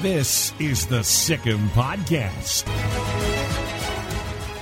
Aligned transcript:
This 0.00 0.54
is 0.58 0.86
the 0.86 1.04
Sic 1.04 1.46
'Em 1.46 1.68
Podcast. 1.74 2.64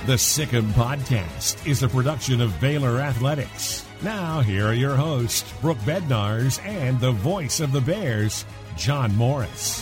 The 0.05 0.17
Sic 0.17 0.53
'Em 0.53 0.73
Podcast 0.73 1.65
is 1.65 1.81
a 1.81 1.87
production 1.87 2.41
of 2.41 2.59
Baylor 2.59 2.99
Athletics. 2.99 3.85
Now, 4.01 4.41
here 4.41 4.67
are 4.67 4.73
your 4.73 4.97
hosts, 4.97 5.49
Brooke 5.61 5.79
Bednarz 5.85 6.59
and 6.65 6.99
the 6.99 7.13
voice 7.13 7.61
of 7.61 7.71
the 7.71 7.79
Bears, 7.79 8.43
John 8.75 9.15
Morris. 9.15 9.81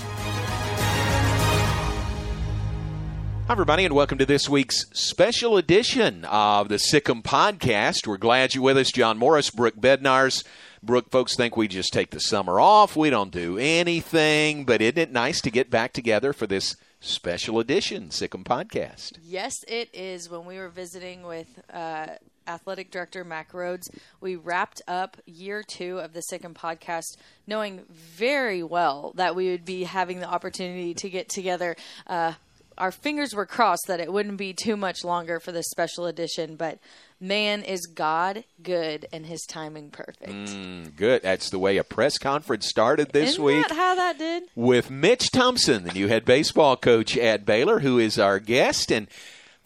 Hi, 3.47 3.53
everybody, 3.53 3.85
and 3.85 3.95
welcome 3.95 4.17
to 4.17 4.25
this 4.25 4.49
week's 4.49 4.85
special 4.91 5.55
edition 5.55 6.25
of 6.25 6.67
the 6.67 6.77
Sic 6.77 7.09
'Em 7.09 7.23
Podcast. 7.23 8.05
We're 8.05 8.17
glad 8.17 8.53
you're 8.53 8.63
with 8.63 8.77
us. 8.77 8.91
John 8.91 9.17
Morris, 9.17 9.49
Brooke 9.51 9.77
Bednarz. 9.77 10.43
Brooke, 10.83 11.09
folks 11.09 11.33
think 11.37 11.55
we 11.55 11.69
just 11.69 11.93
take 11.93 12.09
the 12.09 12.19
summer 12.19 12.59
off. 12.59 12.97
We 12.97 13.09
don't 13.09 13.31
do 13.31 13.57
anything, 13.57 14.65
but 14.65 14.81
isn't 14.81 14.97
it 14.97 15.11
nice 15.13 15.39
to 15.41 15.49
get 15.49 15.69
back 15.69 15.93
together 15.93 16.33
for 16.33 16.45
this 16.45 16.75
special 16.99 17.59
edition 17.59 18.11
Sic 18.11 18.35
'Em 18.35 18.43
Podcast? 18.43 19.13
Yes, 19.23 19.63
it 19.69 19.89
is. 19.93 20.29
When 20.29 20.45
we 20.45 20.57
were 20.57 20.69
visiting 20.69 21.23
with 21.23 21.61
uh, 21.73 22.07
athletic 22.47 22.91
director 22.91 23.23
Mack 23.23 23.53
Rhoades, 23.53 23.89
we 24.19 24.35
wrapped 24.35 24.81
up 24.89 25.15
year 25.25 25.63
two 25.63 25.99
of 25.99 26.11
the 26.11 26.21
Sic 26.21 26.43
'Em 26.43 26.53
podcast, 26.53 27.15
knowing 27.47 27.85
very 27.89 28.61
well 28.61 29.13
that 29.15 29.35
we 29.35 29.49
would 29.49 29.63
be 29.63 29.85
having 29.85 30.19
the 30.19 30.29
opportunity 30.29 30.93
to 30.95 31.09
get 31.09 31.29
together. 31.29 31.77
Uh, 32.07 32.33
our 32.77 32.91
fingers 32.91 33.33
were 33.33 33.45
crossed 33.45 33.85
that 33.87 33.99
it 33.99 34.11
wouldn't 34.11 34.37
be 34.37 34.53
too 34.53 34.77
much 34.77 35.03
longer 35.03 35.39
for 35.39 35.51
this 35.51 35.67
special 35.69 36.05
edition, 36.05 36.55
but 36.55 36.79
man, 37.19 37.63
is 37.63 37.85
God 37.87 38.43
good 38.61 39.07
and 39.11 39.25
his 39.25 39.43
timing 39.47 39.89
perfect. 39.89 40.31
Mm, 40.31 40.95
good. 40.95 41.23
That's 41.23 41.49
the 41.49 41.59
way 41.59 41.77
a 41.77 41.83
press 41.83 42.17
conference 42.17 42.67
started 42.67 43.11
this 43.11 43.31
Isn't 43.31 43.43
week 43.43 43.67
that 43.67 43.75
how 43.75 43.95
that 43.95 44.17
did? 44.17 44.43
with 44.55 44.89
Mitch 44.91 45.31
Thompson, 45.31 45.83
the 45.83 45.93
new 45.93 46.07
head 46.07 46.25
baseball 46.25 46.75
coach 46.77 47.17
at 47.17 47.45
Baylor, 47.45 47.79
who 47.79 47.97
is 47.99 48.19
our 48.19 48.39
guest. 48.39 48.91
And 48.91 49.07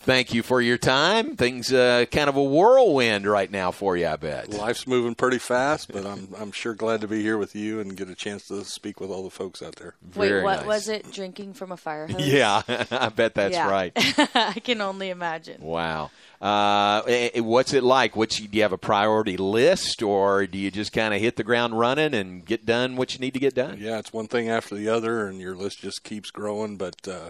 thank 0.04 0.34
you 0.34 0.44
for 0.44 0.62
your 0.62 0.78
time. 0.78 1.36
Things 1.36 1.72
uh, 1.72 2.06
kind 2.12 2.30
of 2.30 2.36
a 2.36 2.44
whirlwind 2.44 3.26
right 3.26 3.50
now 3.50 3.72
for 3.72 3.96
you, 3.98 4.08
I 4.08 4.16
bet. 4.16 4.50
Life's 4.50 4.86
moving 4.88 5.16
pretty 5.16 5.38
fast, 5.38 5.92
but 5.92 6.06
I'm 6.06 6.30
I'm 6.38 6.52
sure 6.52 6.74
glad 6.74 7.02
to 7.02 7.08
be 7.08 7.22
here 7.22 7.38
with 7.38 7.56
you 7.56 7.80
and 7.80 7.96
get 7.96 8.10
a 8.10 8.16
chance 8.16 8.48
to 8.48 8.64
speak 8.66 9.00
with 9.00 9.10
all 9.10 9.24
the 9.24 9.30
folks 9.30 9.62
out 9.62 9.76
there. 9.78 9.96
Wait, 10.16 10.28
Very 10.30 10.44
what 10.44 10.58
nice. 10.60 10.66
was 10.66 10.88
it? 10.90 11.12
Drinking 11.12 11.54
from 11.54 11.72
a 11.72 11.78
fire 11.78 12.08
hose? 12.08 12.22
Yeah, 12.26 12.62
I 12.92 13.10
bet 13.10 13.36
that's 13.36 13.54
Yeah. 13.54 13.70
right. 13.70 13.92
I 14.36 14.60
can 14.64 14.82
only 14.82 15.10
imagine. 15.10 15.62
Wow. 15.62 16.12
Uh, 16.42 17.04
eh, 17.08 17.30
eh, 17.36 17.40
what's 17.40 17.72
it 17.72 17.84
like? 17.84 18.16
What's 18.16 18.40
do 18.40 18.48
you 18.52 18.64
have 18.64 18.72
a 18.74 18.78
priority 18.78 19.38
list, 19.38 20.02
or 20.02 20.48
do 20.48 20.58
you 20.58 20.72
just 20.72 20.92
kind 20.92 21.14
of 21.14 21.22
hit 21.22 21.36
the 21.36 21.44
ground 21.44 21.78
running 21.78 22.16
and 22.16 22.44
get 22.44 22.66
done 22.66 22.96
what 22.96 23.14
you 23.14 23.20
need 23.20 23.36
to 23.36 23.40
get 23.40 23.54
done? 23.54 23.78
Yeah, 23.80 24.00
it's 24.00 24.12
one 24.12 24.28
thing 24.28 24.50
after 24.50 24.74
the 24.74 24.90
other, 24.90 25.28
and 25.28 25.40
your 25.40 25.56
list 25.56 25.82
just 25.82 26.04
keeps 26.04 26.32
growing. 26.32 26.78
But 26.78 27.08
uh, 27.08 27.30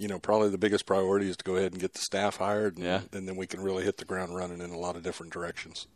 you 0.00 0.08
know, 0.08 0.18
probably 0.18 0.48
the 0.48 0.56
biggest 0.56 0.86
priority 0.86 1.28
is 1.28 1.36
to 1.36 1.44
go 1.44 1.56
ahead 1.56 1.72
and 1.72 1.80
get 1.80 1.92
the 1.92 2.00
staff 2.00 2.36
hired, 2.38 2.76
and, 2.76 2.86
Yeah. 2.86 3.02
and 3.12 3.28
then 3.28 3.36
we 3.36 3.46
can 3.46 3.60
really 3.60 3.84
hit 3.84 3.98
the 3.98 4.06
ground 4.06 4.34
running 4.34 4.62
in 4.62 4.70
a 4.70 4.78
lot 4.78 4.96
of 4.96 5.02
different 5.02 5.30
directions. 5.30 5.86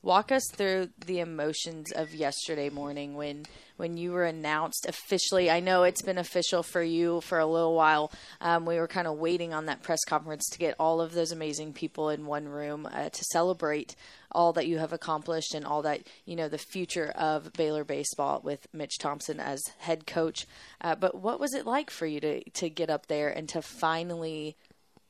Walk 0.00 0.30
us 0.30 0.44
through 0.52 0.90
the 1.06 1.18
emotions 1.18 1.90
of 1.90 2.14
yesterday 2.14 2.70
morning 2.70 3.14
when 3.14 3.46
when 3.78 3.96
you 3.96 4.12
were 4.12 4.24
announced 4.24 4.86
officially. 4.86 5.50
I 5.50 5.58
know 5.58 5.82
it's 5.82 6.02
been 6.02 6.18
official 6.18 6.62
for 6.62 6.82
you 6.82 7.20
for 7.20 7.40
a 7.40 7.46
little 7.46 7.74
while. 7.74 8.12
Um, 8.40 8.64
we 8.64 8.76
were 8.76 8.86
kind 8.86 9.08
of 9.08 9.18
waiting 9.18 9.52
on 9.52 9.66
that 9.66 9.82
press 9.82 10.04
conference 10.06 10.48
to 10.50 10.58
get 10.58 10.76
all 10.78 11.00
of 11.00 11.14
those 11.14 11.32
amazing 11.32 11.72
people 11.72 12.10
in 12.10 12.26
one 12.26 12.48
room 12.48 12.86
uh, 12.86 13.08
to 13.08 13.24
celebrate 13.32 13.96
all 14.30 14.52
that 14.52 14.68
you 14.68 14.78
have 14.78 14.92
accomplished 14.92 15.52
and 15.52 15.66
all 15.66 15.82
that 15.82 16.02
you 16.24 16.36
know 16.36 16.48
the 16.48 16.58
future 16.58 17.08
of 17.16 17.52
Baylor 17.54 17.82
baseball 17.82 18.40
with 18.44 18.68
Mitch 18.72 18.98
Thompson 18.98 19.40
as 19.40 19.60
head 19.78 20.06
coach. 20.06 20.46
Uh, 20.80 20.94
but 20.94 21.16
what 21.16 21.40
was 21.40 21.54
it 21.54 21.66
like 21.66 21.90
for 21.90 22.06
you 22.06 22.20
to 22.20 22.48
to 22.50 22.70
get 22.70 22.88
up 22.88 23.06
there 23.06 23.30
and 23.30 23.48
to 23.48 23.60
finally, 23.60 24.56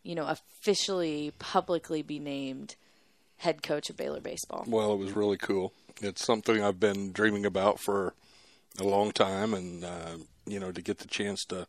you 0.02 0.14
know, 0.14 0.26
officially 0.26 1.34
publicly 1.38 2.00
be 2.00 2.18
named? 2.18 2.76
Head 3.38 3.62
coach 3.62 3.90
of 3.90 3.96
Baylor 3.96 4.20
baseball. 4.20 4.64
Well, 4.66 4.92
it 4.92 4.98
was 4.98 5.12
really 5.12 5.36
cool. 5.36 5.72
It's 6.00 6.24
something 6.24 6.62
I've 6.62 6.80
been 6.80 7.12
dreaming 7.12 7.46
about 7.46 7.80
for 7.80 8.14
a 8.78 8.84
long 8.84 9.12
time, 9.12 9.54
and 9.54 9.84
uh, 9.84 10.16
you 10.46 10.60
know, 10.60 10.72
to 10.72 10.82
get 10.82 10.98
the 10.98 11.08
chance 11.08 11.44
to 11.46 11.66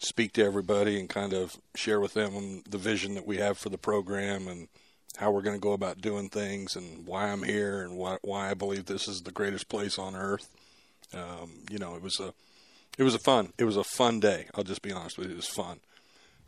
speak 0.00 0.32
to 0.34 0.44
everybody 0.44 0.98
and 0.98 1.08
kind 1.08 1.32
of 1.32 1.56
share 1.74 2.00
with 2.00 2.14
them 2.14 2.62
the 2.68 2.78
vision 2.78 3.14
that 3.14 3.26
we 3.26 3.38
have 3.38 3.58
for 3.58 3.68
the 3.68 3.78
program 3.78 4.46
and 4.46 4.68
how 5.16 5.30
we're 5.30 5.42
going 5.42 5.56
to 5.56 5.60
go 5.60 5.72
about 5.72 6.00
doing 6.00 6.28
things 6.28 6.76
and 6.76 7.06
why 7.06 7.28
I'm 7.28 7.42
here 7.42 7.82
and 7.82 7.96
why 7.96 8.18
why 8.22 8.50
I 8.50 8.54
believe 8.54 8.86
this 8.86 9.08
is 9.08 9.22
the 9.22 9.32
greatest 9.32 9.68
place 9.68 9.98
on 9.98 10.14
earth. 10.14 10.48
Um, 11.12 11.50
you 11.70 11.78
know, 11.78 11.96
it 11.96 12.02
was 12.02 12.20
a 12.20 12.32
it 12.96 13.02
was 13.02 13.14
a 13.14 13.18
fun 13.18 13.52
it 13.58 13.64
was 13.64 13.76
a 13.76 13.84
fun 13.84 14.20
day. 14.20 14.46
I'll 14.54 14.64
just 14.64 14.82
be 14.82 14.92
honest 14.92 15.18
with 15.18 15.28
you, 15.28 15.34
it 15.34 15.36
was 15.36 15.48
fun. 15.48 15.80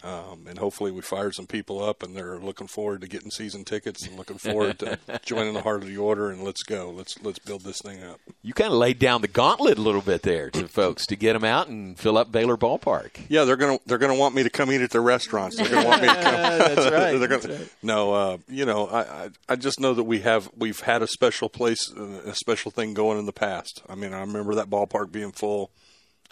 Um, 0.02 0.46
and 0.48 0.56
hopefully 0.58 0.90
we 0.90 1.02
fired 1.02 1.34
some 1.34 1.46
people 1.46 1.84
up 1.84 2.02
and 2.02 2.16
they're 2.16 2.38
looking 2.38 2.66
forward 2.68 3.02
to 3.02 3.06
getting 3.06 3.30
season 3.30 3.64
tickets 3.64 4.06
and 4.06 4.16
looking 4.16 4.38
forward 4.38 4.78
to 4.78 4.98
joining 5.26 5.52
the 5.52 5.60
heart 5.60 5.82
of 5.82 5.88
the 5.88 5.98
order 5.98 6.30
and 6.30 6.42
let's 6.42 6.62
go. 6.62 6.88
Let's 6.90 7.20
let's 7.22 7.38
build 7.38 7.64
this 7.64 7.80
thing 7.84 8.02
up. 8.02 8.18
You 8.42 8.54
kind 8.54 8.72
of 8.72 8.78
laid 8.78 8.98
down 8.98 9.20
the 9.20 9.28
gauntlet 9.28 9.76
a 9.76 9.82
little 9.82 10.00
bit 10.00 10.22
there 10.22 10.48
to 10.52 10.66
folks 10.68 11.04
to 11.08 11.16
get 11.16 11.34
them 11.34 11.44
out 11.44 11.68
and 11.68 11.98
fill 11.98 12.16
up 12.16 12.32
Baylor 12.32 12.56
Ballpark. 12.56 13.20
Yeah, 13.28 13.44
they're 13.44 13.56
gonna 13.56 13.78
they're 13.84 13.98
gonna 13.98 14.14
want 14.14 14.34
me 14.34 14.42
to 14.42 14.48
come 14.48 14.72
eat 14.72 14.80
at 14.80 14.90
their 14.90 15.02
restaurants. 15.02 15.56
They're 15.58 15.68
gonna 15.68 15.86
want 15.86 16.00
me 16.00 16.08
to 16.08 16.14
come. 16.22 16.24
That's 16.24 16.76
right. 16.90 17.18
They're 17.18 17.28
gonna- 17.38 17.58
No, 17.82 18.14
uh, 18.14 18.38
you 18.48 18.64
know, 18.64 18.86
I, 18.86 19.00
I 19.00 19.28
I 19.50 19.56
just 19.56 19.80
know 19.80 19.92
that 19.92 20.04
we 20.04 20.20
have 20.20 20.50
we've 20.56 20.80
had 20.80 21.02
a 21.02 21.06
special 21.08 21.50
place, 21.50 21.80
uh, 21.94 22.22
a 22.24 22.34
special 22.34 22.70
thing 22.70 22.94
going 22.94 23.18
in 23.18 23.26
the 23.26 23.32
past. 23.32 23.82
I 23.86 23.96
mean, 23.96 24.14
I 24.14 24.20
remember 24.20 24.54
that 24.54 24.70
ballpark 24.70 25.12
being 25.12 25.32
full 25.32 25.70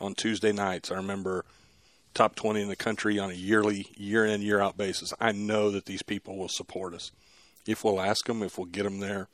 on 0.00 0.14
Tuesday 0.14 0.52
nights. 0.52 0.90
I 0.90 0.94
remember 0.94 1.44
top 2.18 2.34
twenty 2.34 2.60
in 2.60 2.68
the 2.68 2.76
country 2.76 3.18
on 3.18 3.30
a 3.30 3.34
yearly, 3.34 3.86
year 3.96 4.26
in 4.26 4.42
year 4.42 4.60
out 4.60 4.76
basis. 4.76 5.14
I 5.20 5.32
know 5.32 5.70
that 5.70 5.86
these 5.86 6.02
people 6.02 6.36
will 6.36 6.48
support 6.48 6.92
us 6.92 7.12
if 7.64 7.84
we'll 7.84 8.00
ask 8.00 8.26
them, 8.26 8.42
if 8.42 8.58
we'll 8.58 8.66
get 8.66 8.82
them 8.82 8.98
there, 8.98 9.28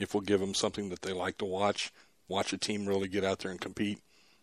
if 0.00 0.14
we'll 0.14 0.22
give 0.22 0.40
them 0.40 0.54
something 0.54 0.88
that 0.88 1.02
they 1.02 1.12
like 1.12 1.38
to 1.38 1.44
watch, 1.44 1.92
watch 2.26 2.52
a 2.52 2.58
team 2.58 2.86
really 2.86 3.06
get 3.06 3.24
out 3.24 3.40
there 3.40 3.50
and 3.50 3.60
compete. 3.60 4.00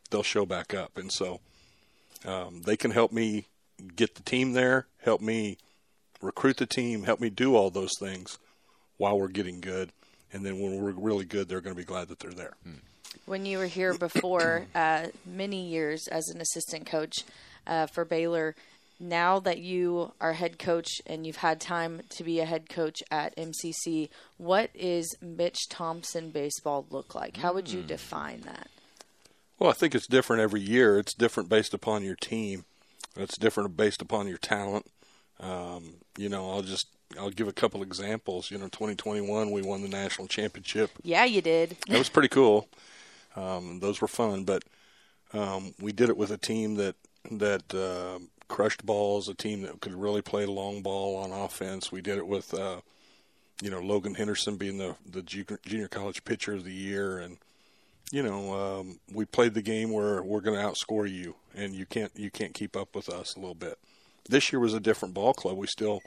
They'll 0.09 0.23
show 0.23 0.45
back 0.45 0.73
up, 0.73 0.97
and 0.97 1.11
so 1.11 1.41
um, 2.25 2.61
they 2.61 2.77
can 2.77 2.91
help 2.91 3.11
me 3.11 3.47
get 3.95 4.15
the 4.15 4.23
team 4.23 4.53
there, 4.53 4.87
help 5.03 5.19
me 5.19 5.57
recruit 6.21 6.57
the 6.57 6.65
team, 6.65 7.03
help 7.03 7.19
me 7.19 7.29
do 7.29 7.55
all 7.55 7.69
those 7.69 7.97
things 7.99 8.37
while 8.97 9.19
we're 9.19 9.27
getting 9.27 9.59
good. 9.59 9.91
And 10.31 10.45
then 10.45 10.59
when 10.59 10.81
we're 10.81 10.91
really 10.91 11.25
good, 11.25 11.49
they're 11.49 11.61
going 11.61 11.75
to 11.75 11.81
be 11.81 11.85
glad 11.85 12.07
that 12.07 12.19
they're 12.19 12.31
there. 12.31 12.53
When 13.25 13.45
you 13.45 13.57
were 13.57 13.65
here 13.65 13.93
before, 13.93 14.67
uh, 14.75 15.07
many 15.25 15.67
years 15.67 16.07
as 16.07 16.29
an 16.29 16.39
assistant 16.39 16.85
coach 16.85 17.23
uh, 17.67 17.87
for 17.87 18.05
Baylor, 18.05 18.55
now 18.99 19.39
that 19.39 19.59
you 19.59 20.11
are 20.21 20.33
head 20.33 20.59
coach 20.59 21.01
and 21.07 21.25
you've 21.25 21.37
had 21.37 21.59
time 21.59 22.01
to 22.09 22.23
be 22.23 22.39
a 22.39 22.45
head 22.45 22.69
coach 22.69 23.01
at 23.09 23.35
MCC, 23.35 24.09
what 24.37 24.69
is 24.73 25.15
Mitch 25.21 25.67
Thompson 25.69 26.29
baseball 26.29 26.85
look 26.89 27.15
like? 27.15 27.37
How 27.37 27.53
would 27.53 27.71
you 27.71 27.81
define 27.81 28.41
that? 28.41 28.67
Well, 29.57 29.69
I 29.69 29.73
think 29.73 29.95
it's 29.95 30.07
different 30.07 30.41
every 30.41 30.61
year. 30.61 30.97
It's 30.99 31.13
different 31.13 31.49
based 31.49 31.73
upon 31.73 32.03
your 32.03 32.15
team. 32.15 32.65
It's 33.15 33.37
different 33.37 33.75
based 33.75 34.01
upon 34.01 34.27
your 34.27 34.37
talent. 34.37 34.85
Um, 35.39 35.95
you 36.17 36.29
know, 36.29 36.49
I'll 36.49 36.61
just 36.61 36.87
I'll 37.19 37.29
give 37.29 37.47
a 37.47 37.53
couple 37.53 37.83
examples. 37.83 38.51
You 38.51 38.57
know, 38.57 38.65
2021 38.65 39.51
we 39.51 39.61
won 39.61 39.81
the 39.81 39.87
national 39.87 40.27
championship. 40.27 40.91
Yeah, 41.03 41.25
you 41.25 41.41
did. 41.41 41.77
That 41.87 41.97
was 41.97 42.09
pretty 42.09 42.29
cool. 42.29 42.69
Um, 43.35 43.79
those 43.79 44.01
were 44.01 44.07
fun, 44.07 44.43
but 44.43 44.63
um, 45.33 45.73
we 45.79 45.91
did 45.91 46.09
it 46.09 46.17
with 46.17 46.31
a 46.31 46.37
team 46.37 46.75
that 46.75 46.95
that 47.29 47.73
uh, 47.73 48.19
crushed 48.47 48.85
balls, 48.85 49.29
a 49.29 49.33
team 49.33 49.61
that 49.61 49.79
could 49.81 49.93
really 49.93 50.21
play 50.21 50.45
long 50.45 50.81
ball 50.81 51.15
on 51.15 51.31
offense. 51.31 51.91
We 51.91 52.01
did 52.01 52.17
it 52.17 52.27
with 52.27 52.53
uh, 52.53 52.81
you 53.61 53.69
know 53.69 53.79
Logan 53.79 54.15
Henderson 54.15 54.57
being 54.57 54.77
the 54.77 54.95
the 55.09 55.21
junior, 55.21 55.87
college 55.87 56.23
pitcher 56.25 56.53
of 56.53 56.63
the 56.63 56.73
year, 56.73 57.17
and 57.17 57.37
you 58.11 58.23
know 58.23 58.53
um, 58.53 58.99
we 59.11 59.25
played 59.25 59.53
the 59.53 59.61
game 59.61 59.91
where 59.91 60.21
we're 60.21 60.41
going 60.41 60.59
to 60.59 60.65
outscore 60.65 61.09
you, 61.09 61.35
and 61.55 61.73
you 61.73 61.85
can't 61.85 62.11
you 62.15 62.31
can't 62.31 62.53
keep 62.53 62.75
up 62.75 62.95
with 62.95 63.09
us 63.09 63.35
a 63.35 63.39
little 63.39 63.55
bit. 63.55 63.77
This 64.29 64.51
year 64.51 64.59
was 64.59 64.73
a 64.73 64.79
different 64.79 65.13
ball 65.13 65.33
club. 65.33 65.57
We 65.57 65.67
still 65.67 66.01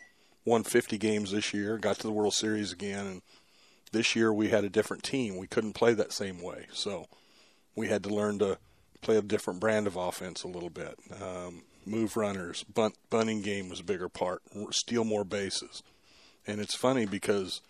won 0.45 0.63
50 0.63 0.99
games 0.99 1.33
this 1.33 1.55
year, 1.55 1.79
got 1.79 1.97
to 1.97 2.03
the 2.03 2.13
World 2.13 2.35
Series 2.35 2.73
again, 2.73 3.07
and 3.07 3.23
this 3.93 4.15
year 4.15 4.33
we 4.33 4.49
had 4.49 4.65
a 4.65 4.69
different 4.69 5.03
team. 5.03 5.37
We 5.37 5.47
couldn't 5.47 5.73
play 5.73 5.95
that 5.95 6.13
same 6.13 6.43
way, 6.43 6.67
so 6.73 7.07
we 7.75 7.89
had 7.89 8.03
to 8.05 8.15
learn 8.15 8.39
to 8.41 8.59
play 9.05 9.17
a 9.17 9.23
different 9.23 9.61
brand 9.61 9.87
of 9.87 9.97
offense 9.97 10.43
a 10.43 10.49
little 10.49 10.71
bit. 10.71 10.99
Um, 11.23 11.63
move 11.87 12.17
runners, 12.17 12.65
bunt, 12.65 12.97
bunting 13.11 13.43
game 13.43 13.69
was 13.69 13.81
a 13.81 13.85
bigger 13.85 14.09
part. 14.09 14.43
Steal 14.71 15.05
more 15.05 15.25
bases, 15.25 15.83
and 16.47 16.61
it's 16.61 16.75
funny 16.75 17.07
because 17.07 17.61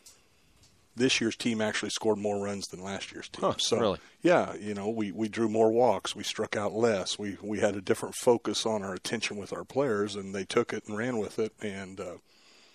this 0.97 1.21
year's 1.21 1.37
team 1.37 1.61
actually 1.61 1.91
scored 1.91 2.19
more 2.19 2.43
runs 2.43 2.67
than 2.69 2.83
last 2.83 3.13
year's 3.13 3.29
team. 3.29 3.43
Huh, 3.43 3.55
so 3.59 3.79
really? 3.79 3.99
yeah, 4.23 4.55
you 4.55 4.75
know, 4.75 4.89
we, 4.89 5.11
we 5.11 5.29
drew 5.29 5.49
more 5.49 5.73
walks, 5.73 6.15
we 6.15 6.23
struck 6.23 6.57
out 6.57 6.73
less, 6.73 7.19
we 7.19 7.37
we 7.43 7.61
had 7.61 7.77
a 7.77 7.81
different 7.81 8.15
focus 8.15 8.65
on 8.65 8.83
our 8.83 8.95
attention 8.95 9.37
with 9.37 9.53
our 9.53 9.65
players, 9.65 10.15
and 10.15 10.35
they 10.35 10.45
took 10.45 10.73
it 10.73 10.85
and 10.87 10.97
ran 10.97 11.19
with 11.19 11.39
it, 11.39 11.53
and 11.61 12.01
uh, 12.01 12.17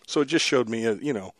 so 0.07 0.21
it 0.21 0.25
just 0.25 0.45
showed 0.45 0.67
me, 0.67 0.85
uh, 0.85 0.95
you 0.95 1.13
know, 1.13 1.33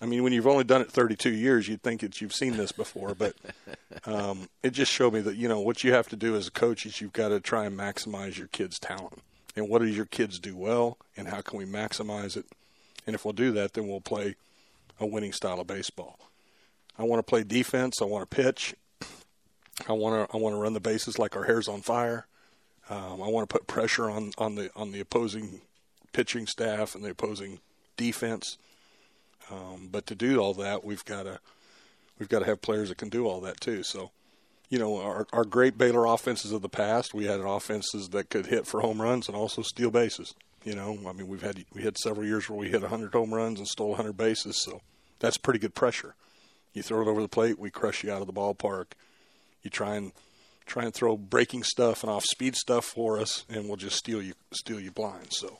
I 0.00 0.06
mean, 0.06 0.22
when 0.22 0.32
you've 0.32 0.46
only 0.46 0.64
done 0.64 0.82
it 0.82 0.90
32 0.90 1.30
years, 1.30 1.68
you'd 1.68 1.82
think 1.82 2.02
that 2.02 2.20
you've 2.20 2.34
seen 2.34 2.56
this 2.56 2.70
before, 2.70 3.14
but 3.14 3.34
um, 4.04 4.48
it 4.62 4.70
just 4.70 4.92
showed 4.92 5.14
me 5.14 5.20
that 5.20 5.36
you 5.36 5.48
know 5.48 5.60
what 5.60 5.84
you 5.84 5.92
have 5.92 6.08
to 6.10 6.16
do 6.16 6.36
as 6.36 6.48
a 6.48 6.50
coach 6.50 6.84
is 6.84 7.00
you've 7.00 7.14
got 7.14 7.28
to 7.28 7.40
try 7.40 7.64
and 7.64 7.78
maximize 7.78 8.36
your 8.36 8.48
kids' 8.48 8.78
talent, 8.78 9.22
and 9.54 9.68
what 9.68 9.80
do 9.80 9.88
your 9.88 10.04
kids 10.04 10.38
do 10.38 10.54
well, 10.56 10.98
and 11.16 11.28
how 11.28 11.40
can 11.40 11.58
we 11.58 11.64
maximize 11.64 12.36
it, 12.36 12.44
and 13.06 13.14
if 13.14 13.24
we'll 13.24 13.32
do 13.32 13.52
that, 13.52 13.72
then 13.72 13.88
we'll 13.88 14.00
play 14.00 14.36
a 15.00 15.06
winning 15.06 15.32
style 15.32 15.60
of 15.60 15.66
baseball. 15.66 16.18
I 16.98 17.04
want 17.04 17.18
to 17.20 17.30
play 17.30 17.42
defense. 17.42 18.00
I 18.00 18.04
want 18.04 18.28
to 18.28 18.36
pitch. 18.36 18.74
I 19.88 19.92
want 19.92 20.28
to 20.28 20.36
I 20.36 20.40
want 20.40 20.54
to 20.54 20.60
run 20.60 20.72
the 20.72 20.80
bases 20.80 21.18
like 21.18 21.36
our 21.36 21.44
hair's 21.44 21.68
on 21.68 21.82
fire. 21.82 22.26
Um, 22.88 23.22
I 23.22 23.28
want 23.28 23.48
to 23.48 23.52
put 23.52 23.66
pressure 23.66 24.08
on, 24.08 24.32
on 24.38 24.54
the 24.54 24.70
on 24.74 24.92
the 24.92 25.00
opposing 25.00 25.60
pitching 26.12 26.46
staff 26.46 26.94
and 26.94 27.04
the 27.04 27.10
opposing 27.10 27.60
defense. 27.96 28.56
Um, 29.50 29.88
but 29.90 30.06
to 30.06 30.14
do 30.14 30.38
all 30.38 30.54
that, 30.54 30.84
we've 30.84 31.04
got 31.04 31.24
to 31.24 31.40
we've 32.18 32.28
got 32.28 32.40
to 32.40 32.46
have 32.46 32.60
players 32.60 32.88
that 32.88 32.98
can 32.98 33.08
do 33.08 33.26
all 33.26 33.40
that 33.42 33.60
too. 33.60 33.82
So, 33.82 34.10
you 34.68 34.78
know, 34.78 35.00
our 35.00 35.26
our 35.32 35.44
great 35.44 35.78
Baylor 35.78 36.06
offenses 36.06 36.52
of 36.52 36.62
the 36.62 36.68
past, 36.68 37.14
we 37.14 37.26
had 37.26 37.40
offenses 37.40 38.08
that 38.10 38.30
could 38.30 38.46
hit 38.46 38.66
for 38.66 38.80
home 38.80 39.00
runs 39.00 39.28
and 39.28 39.36
also 39.36 39.62
steal 39.62 39.90
bases. 39.90 40.34
You 40.64 40.74
know, 40.74 40.98
I 41.06 41.12
mean, 41.12 41.28
we've 41.28 41.42
had 41.42 41.64
we 41.72 41.82
had 41.82 41.96
several 41.96 42.26
years 42.26 42.48
where 42.48 42.58
we 42.58 42.68
hit 42.68 42.82
100 42.82 43.12
home 43.12 43.32
runs 43.32 43.60
and 43.60 43.68
stole 43.68 43.90
100 43.90 44.16
bases, 44.16 44.60
so 44.62 44.80
that's 45.20 45.36
pretty 45.36 45.60
good 45.60 45.74
pressure. 45.74 46.14
You 46.72 46.82
throw 46.82 47.02
it 47.02 47.08
over 47.08 47.22
the 47.22 47.28
plate, 47.28 47.58
we 47.58 47.70
crush 47.70 48.02
you 48.02 48.12
out 48.12 48.20
of 48.20 48.26
the 48.26 48.32
ballpark. 48.32 48.86
You 49.62 49.70
try 49.70 49.94
and 49.94 50.12
try 50.66 50.84
and 50.84 50.92
throw 50.92 51.16
breaking 51.16 51.62
stuff 51.62 52.02
and 52.02 52.10
off 52.10 52.24
speed 52.24 52.56
stuff 52.56 52.84
for 52.84 53.20
us, 53.20 53.44
and 53.48 53.66
we'll 53.66 53.76
just 53.76 53.96
steal 53.96 54.20
you 54.20 54.34
steal 54.52 54.80
you 54.80 54.90
blind. 54.90 55.32
So 55.32 55.58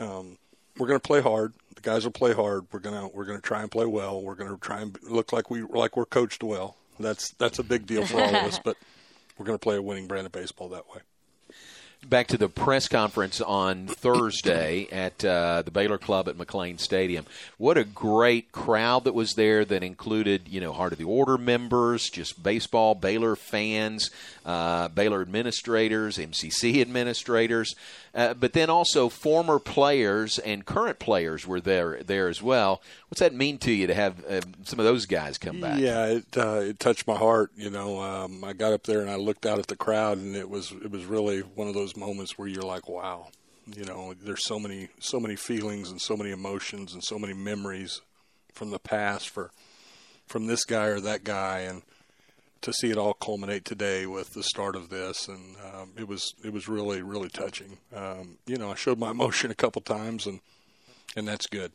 um, 0.00 0.38
we're 0.78 0.88
going 0.88 0.98
to 0.98 1.06
play 1.06 1.20
hard. 1.20 1.52
The 1.82 1.90
guys 1.90 2.04
will 2.04 2.12
play 2.12 2.32
hard. 2.32 2.66
We're 2.72 2.78
gonna 2.78 3.08
we're 3.08 3.24
gonna 3.24 3.40
try 3.40 3.62
and 3.62 3.70
play 3.70 3.86
well. 3.86 4.22
We're 4.22 4.36
going 4.36 4.50
to 4.50 4.56
try 4.56 4.80
and 4.80 4.96
look 5.02 5.32
like 5.32 5.50
we 5.50 5.62
like 5.62 5.96
we're 5.96 6.06
coached 6.06 6.44
well. 6.44 6.76
That's 7.00 7.30
that's 7.32 7.58
a 7.58 7.64
big 7.64 7.86
deal 7.86 8.06
for 8.06 8.20
all 8.20 8.28
of 8.28 8.34
us, 8.34 8.58
but 8.64 8.76
we're 9.36 9.46
going 9.46 9.58
to 9.58 9.62
play 9.62 9.76
a 9.76 9.82
winning 9.82 10.06
brand 10.06 10.26
of 10.26 10.32
baseball 10.32 10.68
that 10.68 10.88
way 10.88 11.00
back 12.08 12.26
to 12.28 12.36
the 12.36 12.48
press 12.48 12.88
conference 12.88 13.40
on 13.40 13.86
Thursday 13.86 14.88
at 14.90 15.24
uh, 15.24 15.62
the 15.62 15.70
Baylor 15.70 15.98
Club 15.98 16.28
at 16.28 16.36
McLane 16.36 16.78
Stadium. 16.78 17.26
What 17.58 17.78
a 17.78 17.84
great 17.84 18.52
crowd 18.52 19.04
that 19.04 19.14
was 19.14 19.34
there 19.34 19.64
that 19.64 19.82
included, 19.82 20.48
you 20.48 20.60
know, 20.60 20.72
Heart 20.72 20.92
of 20.92 20.98
the 20.98 21.04
Order 21.04 21.38
members, 21.38 22.10
just 22.10 22.42
baseball, 22.42 22.94
Baylor 22.94 23.36
fans, 23.36 24.10
uh, 24.44 24.88
Baylor 24.88 25.22
administrators, 25.22 26.18
MCC 26.18 26.80
administrators, 26.80 27.74
uh, 28.14 28.34
but 28.34 28.52
then 28.52 28.68
also 28.68 29.08
former 29.08 29.58
players 29.58 30.38
and 30.38 30.66
current 30.66 30.98
players 30.98 31.46
were 31.46 31.60
there 31.60 32.02
there 32.02 32.28
as 32.28 32.42
well. 32.42 32.82
What's 33.08 33.20
that 33.20 33.34
mean 33.34 33.58
to 33.58 33.72
you 33.72 33.86
to 33.86 33.94
have 33.94 34.24
uh, 34.24 34.40
some 34.64 34.78
of 34.78 34.84
those 34.84 35.06
guys 35.06 35.38
come 35.38 35.60
back? 35.60 35.78
Yeah, 35.78 36.06
it 36.06 36.36
uh, 36.36 36.60
it 36.60 36.78
touched 36.78 37.06
my 37.06 37.16
heart. 37.16 37.52
You 37.56 37.70
know, 37.70 38.00
um, 38.00 38.44
I 38.44 38.52
got 38.52 38.72
up 38.72 38.84
there 38.84 39.00
and 39.00 39.10
I 39.10 39.16
looked 39.16 39.46
out 39.46 39.58
at 39.58 39.66
the 39.66 39.76
crowd, 39.76 40.18
and 40.18 40.36
it 40.36 40.48
was 40.48 40.72
it 40.72 40.90
was 40.90 41.04
really 41.04 41.40
one 41.40 41.68
of 41.68 41.74
those 41.74 41.91
moments 41.96 42.38
where 42.38 42.48
you're 42.48 42.62
like, 42.62 42.88
wow. 42.88 43.28
You 43.66 43.84
know, 43.84 44.14
there's 44.20 44.44
so 44.44 44.58
many 44.58 44.88
so 44.98 45.20
many 45.20 45.36
feelings 45.36 45.90
and 45.90 46.00
so 46.00 46.16
many 46.16 46.32
emotions 46.32 46.94
and 46.94 47.04
so 47.04 47.16
many 47.16 47.32
memories 47.32 48.00
from 48.52 48.70
the 48.70 48.80
past 48.80 49.28
for 49.28 49.52
from 50.26 50.46
this 50.46 50.64
guy 50.64 50.86
or 50.86 50.98
that 51.00 51.22
guy, 51.22 51.60
and 51.60 51.82
to 52.62 52.72
see 52.72 52.90
it 52.90 52.98
all 52.98 53.14
culminate 53.14 53.64
today 53.64 54.06
with 54.06 54.34
the 54.34 54.42
start 54.42 54.74
of 54.74 54.88
this, 54.88 55.28
and 55.28 55.56
um, 55.74 55.92
it 55.96 56.08
was 56.08 56.34
it 56.44 56.52
was 56.52 56.68
really 56.68 57.02
really 57.02 57.28
touching. 57.28 57.78
Um, 57.94 58.38
you 58.46 58.56
know, 58.56 58.72
I 58.72 58.74
showed 58.74 58.98
my 58.98 59.10
emotion 59.12 59.52
a 59.52 59.54
couple 59.54 59.82
times, 59.82 60.26
and 60.26 60.40
and 61.14 61.28
that's 61.28 61.46
good. 61.46 61.72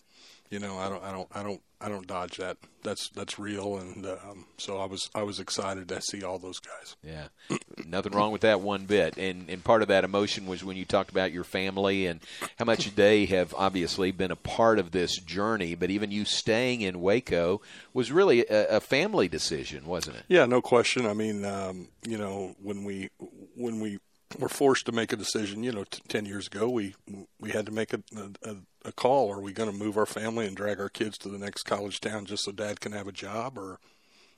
You 0.49 0.59
know, 0.59 0.77
I 0.77 0.89
don't 0.89 1.03
I 1.03 1.11
don't 1.11 1.27
I 1.33 1.43
don't 1.43 1.61
I 1.79 1.89
don't 1.89 2.07
dodge 2.07 2.37
that. 2.37 2.57
That's 2.83 3.09
that's 3.09 3.37
real, 3.37 3.77
and 3.77 4.05
um, 4.05 4.45
so 4.57 4.77
I 4.77 4.85
was 4.85 5.09
I 5.13 5.23
was 5.23 5.39
excited 5.39 5.89
to 5.89 6.01
see 6.01 6.23
all 6.23 6.39
those 6.39 6.59
guys. 6.59 6.95
Yeah, 7.03 7.27
nothing 7.85 8.13
wrong 8.13 8.31
with 8.31 8.41
that 8.41 8.61
one 8.61 8.85
bit. 8.85 9.17
And 9.17 9.49
and 9.49 9.63
part 9.63 9.81
of 9.81 9.87
that 9.89 10.03
emotion 10.03 10.47
was 10.47 10.63
when 10.63 10.77
you 10.77 10.85
talked 10.85 11.11
about 11.11 11.31
your 11.31 11.43
family 11.43 12.07
and 12.07 12.19
how 12.57 12.65
much 12.65 12.95
they 12.95 13.25
have 13.25 13.53
obviously 13.55 14.11
been 14.11 14.31
a 14.31 14.35
part 14.35 14.79
of 14.79 14.91
this 14.91 15.19
journey. 15.19 15.75
But 15.75 15.91
even 15.91 16.11
you 16.11 16.25
staying 16.25 16.81
in 16.81 17.01
Waco 17.01 17.61
was 17.93 18.11
really 18.11 18.45
a, 18.47 18.77
a 18.77 18.79
family 18.79 19.27
decision, 19.27 19.85
wasn't 19.85 20.17
it? 20.17 20.23
Yeah, 20.29 20.45
no 20.45 20.61
question. 20.61 21.05
I 21.05 21.13
mean, 21.13 21.45
um, 21.45 21.89
you 22.07 22.17
know, 22.17 22.55
when 22.61 22.85
we 22.85 23.09
when 23.55 23.79
we 23.79 23.99
were 24.39 24.49
forced 24.49 24.85
to 24.87 24.91
make 24.91 25.13
a 25.13 25.17
decision, 25.17 25.63
you 25.63 25.71
know, 25.71 25.83
t- 25.83 26.01
ten 26.07 26.25
years 26.25 26.47
ago, 26.47 26.69
we 26.69 26.95
we 27.39 27.51
had 27.51 27.65
to 27.67 27.71
make 27.71 27.93
a, 27.93 28.01
a, 28.15 28.49
a 28.51 28.55
call. 28.91 29.31
Are 29.31 29.41
we 29.41 29.53
going 29.53 29.71
to 29.71 29.77
move 29.77 29.97
our 29.97 30.05
family 30.05 30.45
and 30.45 30.55
drag 30.55 30.79
our 30.79 30.89
kids 30.89 31.17
to 31.19 31.29
the 31.29 31.37
next 31.37 31.63
college 31.63 31.99
town 31.99 32.25
just 32.25 32.43
so 32.43 32.51
dad 32.51 32.79
can 32.79 32.91
have 32.91 33.07
a 33.07 33.11
job, 33.11 33.57
or 33.57 33.79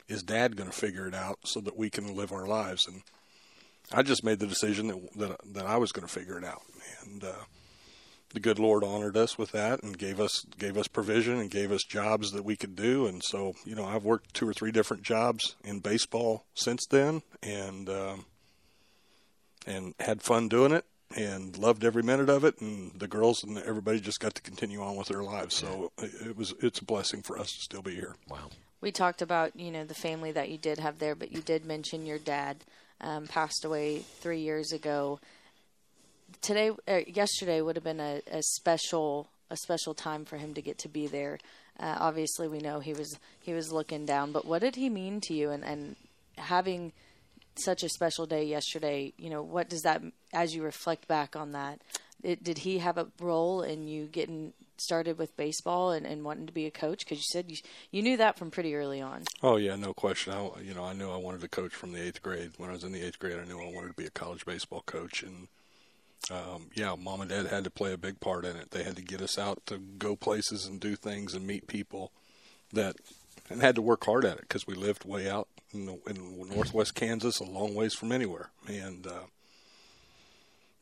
is 0.08 0.24
dad 0.24 0.56
going 0.56 0.70
to 0.70 0.76
figure 0.76 1.08
it 1.08 1.16
out 1.16 1.40
so 1.46 1.60
that 1.62 1.78
we 1.78 1.90
can 1.90 2.16
live 2.16 2.32
our 2.32 2.48
lives? 2.48 2.88
And 2.88 3.02
I 3.92 4.04
just 4.04 4.24
made 4.24 4.40
the 4.40 4.48
decision 4.48 4.88
that 4.88 5.14
that, 5.16 5.38
that 5.54 5.66
I 5.66 5.78
was 5.78 5.92
going 5.92 6.08
to 6.08 6.14
figure 6.14 6.38
it 6.38 6.46
out, 6.46 6.62
and 7.04 7.24
uh, 7.24 7.44
the 8.34 8.40
good 8.40 8.60
Lord 8.60 8.84
honored 8.84 9.18
us 9.18 9.38
with 9.38 9.52
that 9.52 9.82
and 9.82 9.98
gave 9.98 10.20
us 10.20 10.46
gave 10.58 10.78
us 10.78 10.88
provision 10.88 11.40
and 11.40 11.50
gave 11.50 11.72
us 11.72 11.84
jobs 11.84 12.32
that 12.32 12.46
we 12.46 12.56
could 12.56 12.76
do. 12.76 13.08
And 13.08 13.24
so, 13.24 13.54
you 13.66 13.76
know, 13.76 13.86
I've 13.86 14.04
worked 14.04 14.34
two 14.34 14.48
or 14.48 14.54
three 14.54 14.72
different 14.72 15.04
jobs 15.04 15.56
in 15.64 15.80
baseball 15.80 16.46
since 16.54 16.86
then, 16.86 17.24
and 17.42 17.90
um, 17.90 18.26
and 19.66 19.96
had 20.00 20.22
fun 20.22 20.48
doing 20.48 20.72
it 20.72 20.86
and 21.16 21.58
loved 21.58 21.84
every 21.84 22.04
minute 22.04 22.30
of 22.30 22.44
it. 22.44 22.60
And 22.62 22.92
the 22.98 23.08
girls 23.08 23.44
and 23.44 23.58
everybody 23.58 24.00
just 24.00 24.20
got 24.20 24.36
to 24.36 24.42
continue 24.42 24.82
on 24.82 24.96
with 24.96 25.08
their 25.08 25.24
lives. 25.24 25.56
So 25.56 25.92
it 25.98 26.38
was 26.38 26.54
it's 26.60 26.80
a 26.80 26.86
blessing 26.86 27.22
for 27.22 27.38
us 27.38 27.52
to 27.54 27.62
still 27.62 27.82
be 27.82 27.96
here. 27.96 28.16
Wow. 28.28 28.50
We 28.82 28.92
talked 28.92 29.22
about 29.22 29.56
you 29.56 29.72
know 29.72 29.84
the 29.84 29.94
family 29.94 30.32
that 30.32 30.50
you 30.50 30.58
did 30.58 30.80
have 30.80 31.00
there, 31.00 31.16
but 31.16 31.32
you 31.32 31.42
did 31.42 31.66
mention 31.66 32.06
your 32.06 32.20
dad 32.20 32.58
um, 33.02 33.28
passed 33.28 33.66
away 33.66 34.00
three 34.00 34.40
years 34.40 34.72
ago. 34.72 35.20
Today, 36.42 36.72
uh, 36.88 37.02
yesterday 37.08 37.62
would 37.62 37.76
have 37.76 37.84
been 37.84 38.00
a, 38.00 38.22
a 38.32 38.42
special 38.42 39.28
a 39.50 39.58
special 39.58 39.94
time 39.94 40.26
for 40.26 40.38
him 40.38 40.54
to 40.54 40.62
get 40.62 40.78
to 40.80 40.90
be 40.90 41.08
there. 41.08 41.40
Uh, 41.80 41.96
obviously, 42.00 42.48
we 42.48 42.60
know 42.60 42.80
he 42.80 42.94
was 42.94 43.18
he 43.40 43.54
was 43.54 43.72
looking 43.72 44.06
down, 44.06 44.32
but 44.32 44.46
what 44.46 44.62
did 44.62 44.76
he 44.76 44.90
mean 44.90 45.22
to 45.22 45.34
you? 45.34 45.50
And, 45.50 45.64
and 45.64 45.96
having 46.38 46.94
such 47.60 47.84
a 47.84 47.90
special 47.90 48.26
day 48.26 48.44
yesterday, 48.44 49.14
you 49.18 49.30
know, 49.30 49.42
what 49.42 49.70
does 49.70 49.82
that, 49.84 50.02
as 50.34 50.56
you 50.56 50.64
reflect 50.64 51.08
back 51.08 51.36
on 51.36 51.52
that, 51.52 51.82
it, 52.24 52.44
did 52.44 52.60
he 52.60 52.80
have 52.80 52.98
a 52.98 53.08
role 53.20 53.62
in 53.62 53.88
you 53.88 54.06
getting 54.06 54.54
started 54.78 55.18
with 55.18 55.36
baseball 55.38 55.92
and, 55.92 56.06
and 56.06 56.24
wanting 56.24 56.48
to 56.48 56.54
be 56.54 56.66
a 56.66 56.72
coach? 56.72 57.06
Because 57.06 57.20
you 57.20 57.26
said 57.32 57.50
you, 57.50 57.58
you 57.92 58.02
knew 58.02 58.18
that 58.18 58.38
from 58.38 58.52
pretty 58.52 58.76
early 58.76 59.02
on. 59.02 59.24
Oh 59.42 59.58
yeah, 59.58 59.76
no 59.76 59.94
question. 59.94 60.34
I, 60.34 60.62
you 60.62 60.74
know, 60.74 60.84
I 60.84 60.94
knew 60.94 61.10
I 61.10 61.18
wanted 61.18 61.42
to 61.42 61.48
coach 61.48 61.74
from 61.74 61.94
the 61.94 62.02
eighth 62.02 62.22
grade. 62.22 62.52
When 62.58 62.70
I 62.70 62.74
was 62.74 62.84
in 62.84 62.92
the 62.92 63.06
eighth 63.06 63.20
grade, 63.20 63.40
I 63.40 63.48
knew 63.48 63.60
I 63.60 63.72
wanted 63.74 63.90
to 63.90 63.94
be 63.94 64.06
a 64.06 64.12
college 64.12 64.46
baseball 64.46 64.84
coach, 64.86 65.24
and 65.24 65.48
um, 66.32 66.68
yeah, 66.74 66.96
mom 66.98 67.22
and 67.22 67.30
dad 67.30 67.48
had 67.48 67.64
to 67.64 67.70
play 67.70 67.94
a 67.94 67.98
big 67.98 68.20
part 68.20 68.46
in 68.46 68.56
it. 68.58 68.72
They 68.72 68.84
had 68.84 68.98
to 68.98 69.02
get 69.02 69.22
us 69.22 69.38
out 69.38 69.66
to 69.68 69.78
go 69.78 70.16
places 70.16 70.66
and 70.66 70.80
do 70.80 70.96
things 70.96 71.34
and 71.34 71.48
meet 71.48 71.68
people 71.68 72.12
that, 72.74 72.98
and 73.50 73.62
had 73.62 73.76
to 73.76 73.82
work 73.82 74.06
hard 74.06 74.26
at 74.26 74.38
it 74.38 74.42
because 74.42 74.68
we 74.68 74.76
lived 74.76 75.06
way 75.06 75.30
out 75.30 75.48
in, 75.74 75.86
the, 75.86 76.00
in 76.08 76.50
northwest 76.50 76.96
Kansas, 76.96 77.40
a 77.40 77.44
long 77.44 77.74
ways 77.76 77.94
from 77.94 78.12
anywhere. 78.12 78.50
And 78.68 79.06
uh, 79.08 79.26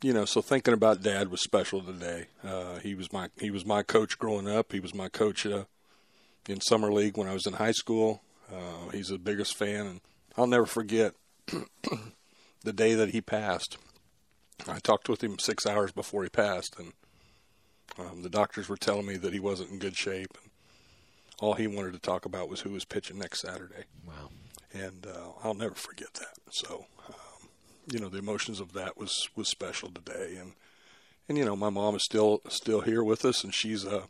you 0.02 0.14
know, 0.14 0.26
so 0.26 0.42
thinking 0.42 0.74
about 0.74 1.02
Dad 1.02 1.30
was 1.30 1.42
special 1.42 1.82
today. 1.82 2.28
Uh, 2.44 2.80
he 2.80 2.94
was 2.96 3.12
my 3.12 3.30
he 3.40 3.50
was 3.50 3.66
my 3.66 3.84
coach 3.84 4.20
growing 4.20 4.48
up. 4.48 4.72
He 4.72 4.80
was 4.80 4.94
my 4.94 5.10
coach 5.10 5.46
uh, 5.46 5.64
in 6.48 6.62
summer 6.62 6.92
league 6.92 7.18
when 7.18 7.28
I 7.28 7.34
was 7.34 7.48
in 7.48 7.54
high 7.54 7.72
school. 7.72 8.22
Uh, 8.52 8.90
he's 8.92 9.08
the 9.08 9.18
biggest 9.18 9.58
fan, 9.58 9.86
and 9.86 10.02
I'll 10.38 10.48
never 10.48 10.66
forget 10.66 11.14
the 12.64 12.74
day 12.74 12.94
that 12.94 13.10
he 13.10 13.22
passed. 13.22 13.78
I 14.68 14.80
talked 14.80 15.10
with 15.10 15.24
him 15.24 15.40
six 15.40 15.66
hours 15.66 15.92
before 15.92 16.24
he 16.24 16.30
passed, 16.30 16.76
and 16.80 16.94
um, 18.00 18.22
the 18.22 18.30
doctors 18.30 18.70
were 18.70 18.78
telling 18.78 19.06
me 19.06 19.18
that 19.18 19.34
he 19.34 19.40
wasn't 19.40 19.72
in 19.72 19.80
good 19.80 19.96
shape. 19.96 20.38
All 21.40 21.54
he 21.54 21.68
wanted 21.68 21.94
to 21.94 22.00
talk 22.00 22.26
about 22.26 22.50
was 22.50 22.62
who 22.62 22.72
was 22.72 22.86
pitching 22.86 23.20
next 23.20 23.42
Saturday. 23.42 23.84
Wow 24.06 24.30
and 24.74 25.06
uh, 25.06 25.30
I'll 25.44 25.54
never 25.54 25.76
forget 25.76 26.14
that. 26.16 26.36
So, 26.50 26.86
um, 27.10 27.50
you 27.92 28.00
know, 28.00 28.10
the 28.10 28.20
emotions 28.20 28.60
of 28.60 28.74
that 28.74 28.98
was 28.98 29.30
was 29.36 29.50
special 29.50 29.90
today, 29.90 30.38
and 30.40 30.54
and 31.28 31.38
you 31.38 31.46
know, 31.46 31.56
my 31.56 31.70
mom 31.70 31.96
is 31.96 32.04
still 32.04 32.42
still 32.50 32.82
here 32.82 33.04
with 33.04 33.26
us, 33.26 33.44
and 33.44 33.54
she's 33.54 33.86
uh 33.86 34.06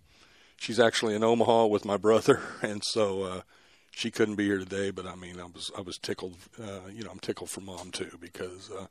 she's 0.58 0.80
actually 0.80 1.16
in 1.16 1.24
Omaha 1.24 1.68
with 1.68 1.86
my 1.86 1.98
brother, 1.98 2.42
and 2.62 2.84
so 2.84 3.24
uh, 3.24 3.42
she 3.92 4.12
couldn't 4.12 4.36
be 4.36 4.46
here 4.46 4.60
today. 4.60 4.92
But 4.92 5.06
I 5.06 5.16
mean, 5.16 5.40
I 5.40 5.46
was 5.46 5.72
I 5.78 5.82
was 5.82 5.98
tickled. 5.98 6.36
Uh, 6.62 6.90
you 6.92 7.04
know, 7.04 7.12
I'm 7.12 7.20
tickled 7.20 7.50
for 7.50 7.62
mom 7.62 7.92
too 7.92 8.18
because 8.20 8.72
uh, 8.72 8.88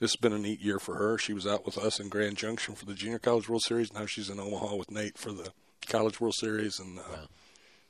this 0.00 0.12
has 0.12 0.16
been 0.16 0.32
a 0.32 0.38
neat 0.38 0.60
year 0.60 0.78
for 0.78 0.96
her. 0.96 1.18
She 1.18 1.32
was 1.32 1.46
out 1.46 1.64
with 1.64 1.78
us 1.78 2.00
in 2.00 2.08
Grand 2.08 2.36
Junction 2.36 2.74
for 2.74 2.86
the 2.86 2.94
Junior 2.94 3.18
College 3.18 3.48
World 3.48 3.62
Series. 3.62 3.92
Now 3.92 4.06
she's 4.06 4.30
in 4.30 4.40
Omaha 4.40 4.76
with 4.76 4.90
Nate 4.90 5.18
for 5.18 5.32
the 5.32 5.52
College 5.86 6.20
World 6.20 6.34
Series, 6.34 6.78
and 6.78 6.98
uh, 6.98 7.02
wow. 7.10 7.28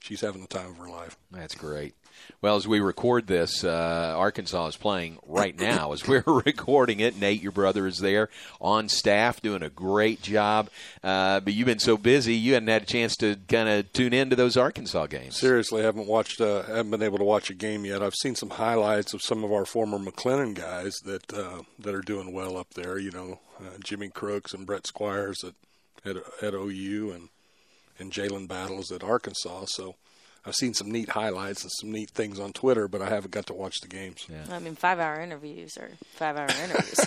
She's 0.03 0.21
having 0.21 0.41
the 0.41 0.49
time 0.49 0.71
of 0.71 0.79
her 0.79 0.89
life. 0.89 1.17
That's 1.31 1.55
great. 1.55 1.95
Well, 2.41 2.57
as 2.57 2.69
we 2.69 2.81
record 2.81 3.27
this, 3.27 3.65
uh, 3.65 4.15
Arkansas 4.17 4.67
is 4.67 4.77
playing 4.77 5.19
right 5.27 5.59
now. 5.59 5.93
As 5.93 6.07
we're 6.07 6.25
recording 6.27 7.01
it, 7.01 7.19
Nate, 7.19 7.43
your 7.43 7.53
brother, 7.53 7.87
is 7.87 7.99
there 7.99 8.29
on 8.61 8.89
staff 8.89 9.41
doing 9.41 9.63
a 9.63 9.71
great 9.71 10.23
job. 10.23 10.69
Uh, 11.03 11.41
but 11.41 11.53
you've 11.53 11.67
been 11.67 11.79
so 11.79 11.97
busy, 11.97 12.35
you 12.35 12.55
hadn't 12.55 12.69
had 12.69 12.83
a 12.83 12.87
chance 12.87 13.17
to 13.17 13.37
kind 13.49 13.69
of 13.69 13.93
tune 13.93 14.13
into 14.13 14.37
those 14.37 14.57
Arkansas 14.57 15.07
games. 15.07 15.39
Seriously, 15.39 15.83
I 15.83 15.85
haven't 15.85 16.07
watched. 16.07 16.41
Uh, 16.41 16.63
haven't 16.63 16.91
been 16.91 17.03
able 17.03 17.19
to 17.19 17.25
watch 17.25 17.51
a 17.51 17.55
game 17.55 17.85
yet. 17.85 18.03
I've 18.03 18.15
seen 18.15 18.35
some 18.35 18.51
highlights 18.51 19.15
of 19.15 19.23
some 19.23 19.45
of 19.45 19.53
our 19.53 19.65
former 19.65 19.99
McLennan 19.99 20.55
guys 20.55 21.01
that 21.05 21.33
uh, 21.33 21.63
that 21.79 21.95
are 21.95 22.03
doing 22.03 22.33
well 22.33 22.57
up 22.57 22.75
there. 22.75 22.99
You 22.99 23.11
know, 23.11 23.41
uh, 23.61 23.79
Jimmy 23.83 24.09
Crooks 24.09 24.53
and 24.53 24.67
Brett 24.67 24.87
Squires 24.87 25.45
at 25.45 25.55
at, 26.05 26.17
at 26.43 26.55
OU 26.55 27.13
and 27.13 27.29
and 27.99 28.13
Jalen 28.13 28.49
Battles 28.49 28.91
at 28.93 29.03
Arkansas. 29.03 29.67
So 29.69 29.97
I've 30.45 30.55
seen 30.55 30.75
some 30.75 30.91
neat 30.91 31.11
highlights 31.11 31.63
and 31.63 31.71
some 31.81 31.93
neat 31.93 32.11
things 32.11 32.41
on 32.41 32.53
Twitter, 32.53 32.89
but 32.89 33.01
I 33.01 33.09
haven't 33.09 33.31
got 33.31 33.47
to 33.47 33.55
watch 33.55 33.81
the 33.81 33.89
games. 33.89 34.27
Yeah. 34.29 34.55
I 34.55 34.59
mean, 34.59 34.75
five-hour 34.75 35.21
interviews 35.21 35.77
or 35.79 35.91
five-hour 36.17 36.49
interviews. 36.65 37.07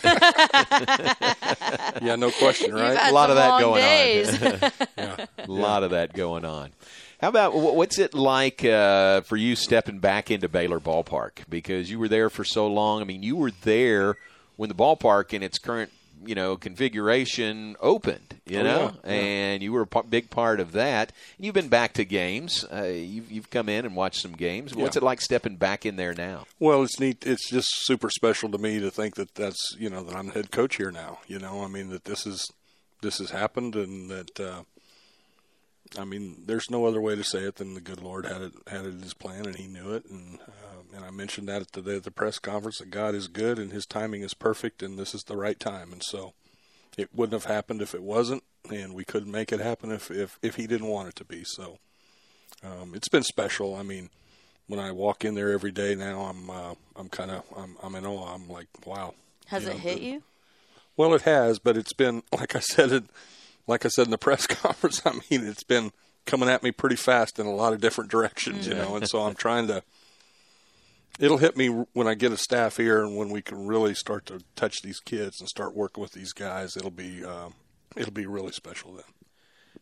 yeah, 2.01 2.15
no 2.15 2.31
question, 2.31 2.73
right? 2.73 2.97
A 3.09 3.11
lot 3.11 3.29
of 3.29 3.35
that 3.35 3.59
going 3.59 3.81
days. 3.81 4.41
on. 4.41 4.71
yeah. 4.97 5.25
A 5.37 5.51
lot 5.51 5.83
of 5.83 5.91
that 5.91 6.13
going 6.13 6.45
on. 6.45 6.71
How 7.19 7.29
about 7.29 7.55
what's 7.55 7.97
it 7.99 8.13
like 8.13 8.63
uh, 8.63 9.21
for 9.21 9.35
you 9.35 9.55
stepping 9.55 9.99
back 9.99 10.31
into 10.31 10.47
Baylor 10.47 10.79
Ballpark 10.79 11.39
because 11.49 11.89
you 11.89 11.97
were 11.99 12.09
there 12.09 12.29
for 12.29 12.43
so 12.43 12.67
long? 12.67 13.01
I 13.01 13.05
mean, 13.05 13.23
you 13.23 13.35
were 13.35 13.51
there 13.63 14.17
when 14.55 14.69
the 14.69 14.75
ballpark 14.75 15.33
in 15.33 15.41
its 15.43 15.57
current 15.57 15.91
you 16.25 16.35
know 16.35 16.57
configuration 16.57 17.75
opened 17.79 18.35
you 18.45 18.59
oh, 18.59 18.63
know 18.63 18.81
yeah, 19.03 19.11
yeah. 19.11 19.19
and 19.19 19.63
you 19.63 19.71
were 19.71 19.81
a 19.81 19.87
p- 19.87 20.01
big 20.09 20.29
part 20.29 20.59
of 20.59 20.71
that 20.73 21.11
you've 21.37 21.53
been 21.53 21.69
back 21.69 21.93
to 21.93 22.05
games 22.05 22.65
uh, 22.71 22.83
you've, 22.83 23.31
you've 23.31 23.49
come 23.49 23.69
in 23.69 23.85
and 23.85 23.95
watched 23.95 24.21
some 24.21 24.33
games 24.33 24.73
yeah. 24.73 24.83
what's 24.83 24.95
it 24.95 25.03
like 25.03 25.21
stepping 25.21 25.55
back 25.55 25.85
in 25.85 25.95
there 25.95 26.13
now 26.13 26.45
well 26.59 26.83
it's 26.83 26.99
neat 26.99 27.25
it's 27.25 27.49
just 27.49 27.67
super 27.85 28.09
special 28.09 28.49
to 28.49 28.57
me 28.57 28.79
to 28.79 28.91
think 28.91 29.15
that 29.15 29.33
that's 29.35 29.75
you 29.77 29.89
know 29.89 30.03
that 30.03 30.15
i'm 30.15 30.27
the 30.27 30.33
head 30.33 30.51
coach 30.51 30.75
here 30.77 30.91
now 30.91 31.19
you 31.27 31.39
know 31.39 31.63
i 31.63 31.67
mean 31.67 31.89
that 31.89 32.05
this 32.05 32.25
is 32.25 32.51
this 33.01 33.17
has 33.19 33.29
happened 33.29 33.75
and 33.75 34.09
that 34.09 34.39
uh, 34.39 34.63
I 35.97 36.05
mean, 36.05 36.43
there's 36.45 36.69
no 36.69 36.85
other 36.85 36.99
way 36.99 37.15
to 37.15 37.23
say 37.23 37.39
it 37.39 37.55
than 37.55 37.73
the 37.73 37.81
good 37.81 38.01
Lord 38.01 38.25
had 38.25 38.41
it 38.41 38.53
had 38.67 38.85
it 38.85 38.93
in 38.93 39.01
His 39.01 39.13
plan, 39.13 39.45
and 39.45 39.55
He 39.55 39.67
knew 39.67 39.93
it. 39.93 40.05
And 40.09 40.39
uh, 40.39 40.81
and 40.95 41.03
I 41.03 41.11
mentioned 41.11 41.47
that 41.49 41.61
at 41.61 41.71
the, 41.73 41.95
at 41.95 42.03
the 42.03 42.11
press 42.11 42.39
conference 42.39 42.77
that 42.79 42.91
God 42.91 43.13
is 43.15 43.27
good 43.27 43.59
and 43.59 43.71
His 43.71 43.85
timing 43.85 44.21
is 44.21 44.33
perfect, 44.33 44.81
and 44.81 44.97
this 44.97 45.13
is 45.13 45.23
the 45.23 45.37
right 45.37 45.59
time. 45.59 45.91
And 45.91 46.01
so, 46.03 46.33
it 46.97 47.09
wouldn't 47.13 47.33
have 47.33 47.51
happened 47.51 47.81
if 47.81 47.93
it 47.93 48.01
wasn't, 48.01 48.43
and 48.71 48.93
we 48.93 49.03
couldn't 49.03 49.31
make 49.31 49.51
it 49.51 49.59
happen 49.59 49.91
if 49.91 50.09
if, 50.09 50.39
if 50.41 50.55
He 50.55 50.67
didn't 50.67 50.87
want 50.87 51.09
it 51.09 51.15
to 51.17 51.25
be. 51.25 51.43
So, 51.43 51.79
um, 52.63 52.93
it's 52.95 53.09
been 53.09 53.23
special. 53.23 53.75
I 53.75 53.83
mean, 53.83 54.09
when 54.67 54.79
I 54.79 54.91
walk 54.91 55.25
in 55.25 55.35
there 55.35 55.51
every 55.51 55.71
day 55.71 55.95
now, 55.95 56.21
I'm 56.21 56.49
uh, 56.49 56.73
I'm 56.95 57.09
kind 57.09 57.31
of 57.31 57.43
I'm 57.55 57.75
I'm 57.83 57.95
in 57.95 58.05
awe. 58.05 58.33
I'm 58.33 58.49
like, 58.49 58.67
wow. 58.85 59.13
Has 59.47 59.63
you 59.63 59.71
it 59.71 59.73
know, 59.73 59.79
hit 59.79 59.99
the, 59.99 60.05
you? 60.05 60.23
Well, 60.97 61.13
it 61.13 61.23
has, 61.23 61.59
but 61.59 61.77
it's 61.77 61.93
been 61.93 62.23
like 62.31 62.55
I 62.55 62.59
said 62.59 62.91
it, 62.91 63.03
like 63.67 63.85
I 63.85 63.89
said 63.89 64.05
in 64.05 64.11
the 64.11 64.17
press 64.17 64.47
conference. 64.47 65.01
I 65.05 65.11
mean, 65.11 65.45
it's 65.45 65.63
been 65.63 65.91
coming 66.25 66.49
at 66.49 66.63
me 66.63 66.71
pretty 66.71 66.95
fast 66.95 67.37
in 67.37 67.45
a 67.45 67.53
lot 67.53 67.73
of 67.73 67.81
different 67.81 68.09
directions, 68.09 68.67
mm-hmm. 68.67 68.71
you 68.71 68.83
know, 68.83 68.95
and 68.95 69.07
so 69.07 69.21
I'm 69.23 69.35
trying 69.35 69.67
to 69.67 69.83
it'll 71.19 71.37
hit 71.37 71.57
me 71.57 71.67
when 71.67 72.07
I 72.07 72.13
get 72.15 72.31
a 72.31 72.37
staff 72.37 72.77
here 72.77 73.03
and 73.03 73.15
when 73.15 73.29
we 73.29 73.41
can 73.41 73.65
really 73.67 73.93
start 73.93 74.25
to 74.27 74.39
touch 74.55 74.81
these 74.81 74.99
kids 74.99 75.39
and 75.39 75.49
start 75.49 75.75
working 75.75 76.01
with 76.01 76.11
these 76.11 76.33
guys. 76.33 76.75
It'll 76.75 76.91
be 76.91 77.23
uh, 77.23 77.49
it'll 77.95 78.13
be 78.13 78.25
really 78.25 78.51
special 78.51 78.93
then. 78.93 79.03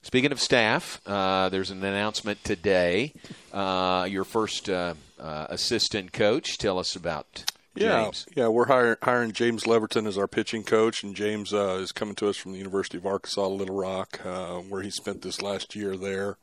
Speaking 0.02 0.34
of 0.34 0.42
staff, 0.42 1.00
uh, 1.06 1.48
there's 1.48 1.72
an 1.72 1.84
announcement 1.84 2.44
today. 2.44 3.14
Uh, 3.54 4.06
your 4.10 4.26
first 4.26 4.70
uh, 4.70 4.96
uh, 5.18 5.48
assistant 5.50 6.12
coach. 6.12 6.58
Tell 6.58 6.78
us 6.78 6.96
about. 6.96 7.46
James. 7.76 8.26
Yeah, 8.36 8.44
yeah, 8.44 8.48
we're 8.50 8.68
hiring, 8.68 8.98
hiring 9.02 9.32
James 9.32 9.64
Leverton 9.64 10.06
as 10.06 10.18
our 10.18 10.28
pitching 10.28 10.64
coach, 10.64 11.04
and 11.04 11.16
James 11.16 11.54
uh, 11.54 11.80
is 11.82 11.92
coming 11.92 12.16
to 12.16 12.28
us 12.28 12.38
from 12.38 12.52
the 12.52 12.60
University 12.60 12.98
of 12.98 13.06
Arkansas 13.06 13.48
Little 13.48 13.76
Rock, 13.76 14.20
where 14.68 14.82
he 14.84 14.92
spent 14.92 15.22
this 15.22 15.42
last 15.42 15.76
year 15.76 15.96
there. 15.96 16.38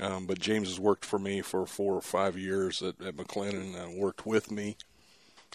Um, 0.00 0.26
but 0.26 0.40
James 0.40 0.68
has 0.68 0.80
worked 0.80 1.04
for 1.04 1.18
me 1.18 1.40
for 1.40 1.66
four 1.66 1.94
or 1.94 2.02
five 2.02 2.36
years 2.36 2.82
at, 2.82 3.00
at 3.00 3.16
McLennan 3.16 3.76
and 3.76 3.96
worked 3.96 4.26
with 4.26 4.50
me. 4.50 4.76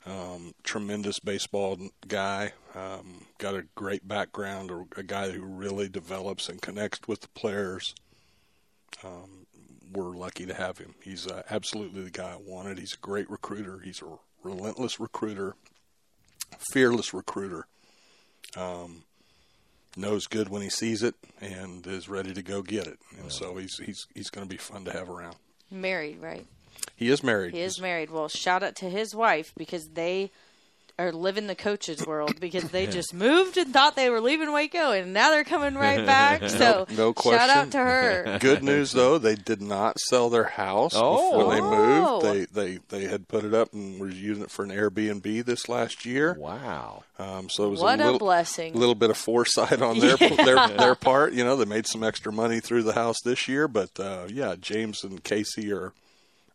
Um, 0.06 0.54
tremendous 0.64 1.20
baseball 1.20 1.78
guy. 2.08 2.54
Um, 2.74 3.26
got 3.38 3.56
a 3.56 3.66
great 3.76 4.08
background. 4.08 4.72
A, 4.72 4.86
a, 4.98 5.04
guy 5.04 5.30
who 5.30 5.44
really 5.44 5.90
develops 5.90 6.48
and 6.48 6.62
connects 6.62 7.06
with 7.06 7.20
the 7.22 7.28
players. 7.30 7.94
Um, 9.04 9.46
we're 9.92 10.16
lucky 10.16 10.46
to 10.46 10.54
have 10.54 10.78
him. 10.78 10.96
He's 11.04 11.28
uh, 11.28 11.44
absolutely 11.50 12.04
the 12.04 12.12
guy 12.12 12.32
I 12.32 12.38
wanted. 12.38 12.80
He's 12.80 12.94
a 12.94 13.06
great 13.06 13.30
recruiter. 13.30 13.80
He's 13.80 14.02
a 14.02 14.18
relentless 14.42 15.00
recruiter, 15.00 15.56
fearless 16.72 17.14
recruiter. 17.14 17.68
Um, 18.56 19.04
knows 19.96 20.28
good 20.28 20.50
when 20.50 20.62
he 20.62 20.70
sees 20.70 21.04
it 21.04 21.16
and 21.42 21.86
is 21.86 22.10
ready 22.10 22.34
to 22.34 22.42
go 22.42 22.62
get 22.62 22.88
it. 22.88 23.00
And 23.12 23.26
yeah. 23.26 23.30
so 23.30 23.58
he's 23.58 23.78
he's 23.78 24.08
he's 24.14 24.30
going 24.30 24.48
to 24.48 24.50
be 24.50 24.58
fun 24.58 24.86
to 24.86 24.92
have 24.92 25.10
around. 25.10 25.36
Married, 25.72 26.20
right? 26.20 26.46
He 26.96 27.10
is 27.10 27.24
married. 27.24 27.54
He 27.54 27.62
is 27.62 27.80
married. 27.80 28.10
Well, 28.10 28.28
shout 28.28 28.64
out 28.64 28.76
to 28.78 28.90
his 28.90 29.14
wife 29.16 29.54
because 29.58 29.90
they 29.90 30.32
are 31.00 31.14
living 31.14 31.46
in 31.46 31.48
the 31.48 31.56
coach's 31.56 32.06
world 32.06 32.40
because 32.40 32.70
they 32.72 32.86
just 32.86 33.14
moved 33.14 33.58
and 33.58 33.72
thought 33.72 33.96
they 33.96 34.10
were 34.10 34.20
leaving 34.20 34.52
Waco 34.52 34.92
and 34.92 35.14
now 35.14 35.30
they're 35.30 35.46
coming 35.46 35.76
right 35.76 36.06
back. 36.06 36.44
So 36.50 36.88
no, 36.90 36.96
no 36.96 37.14
question. 37.14 37.40
shout 37.40 37.50
out 37.50 37.72
to 37.72 37.78
her. 37.78 38.38
Good 38.42 38.64
news 38.64 38.92
though, 38.92 39.18
they 39.18 39.36
did 39.36 39.62
not 39.62 39.98
sell 40.00 40.30
their 40.30 40.46
house 40.46 40.94
oh. 40.96 41.38
before 41.38 41.54
they 41.54 41.62
moved. 41.62 42.26
They 42.26 42.46
they 42.46 42.80
they 42.90 43.06
had 43.06 43.28
put 43.28 43.46
it 43.46 43.54
up 43.54 43.72
and 43.72 44.00
were 44.00 44.10
using 44.10 44.44
it 44.44 44.52
for 44.52 44.64
an 44.64 44.72
Airbnb 44.72 45.46
this 45.46 45.70
last 45.70 46.06
year. 46.06 46.34
Wow. 46.34 47.04
Um, 47.18 47.50
so 47.50 47.66
it 47.66 47.70
was 47.70 47.82
what 47.82 48.00
a, 48.00 48.04
little, 48.04 48.16
a 48.16 48.20
blessing. 48.20 48.74
little 48.74 48.96
bit 48.96 49.10
of 49.10 49.18
foresight 49.18 49.82
on 49.82 50.00
their 50.00 50.18
yeah. 50.20 50.44
their 50.44 50.68
their 50.70 50.96
part. 50.96 51.34
You 51.34 51.46
know, 51.46 51.56
they 51.56 51.66
made 51.66 51.86
some 51.86 52.04
extra 52.04 52.34
money 52.34 52.60
through 52.60 52.84
the 52.84 52.94
house 52.94 53.18
this 53.24 53.48
year, 53.48 53.68
but 53.68 53.98
uh, 54.00 54.26
yeah, 54.28 54.56
James 54.60 55.04
and 55.04 55.24
Casey 55.24 55.72
are 55.72 55.94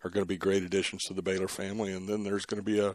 are 0.03 0.11
going 0.11 0.25
to 0.25 0.29
be 0.29 0.37
great 0.37 0.63
additions 0.63 1.03
to 1.05 1.15
the 1.15 1.23
Baylor 1.23 1.49
family, 1.49 1.93
and 1.93 2.09
then 2.09 2.25
there's 2.25 2.45
going 2.45 2.63
to 2.63 2.67
be 2.67 2.79
a 2.79 2.95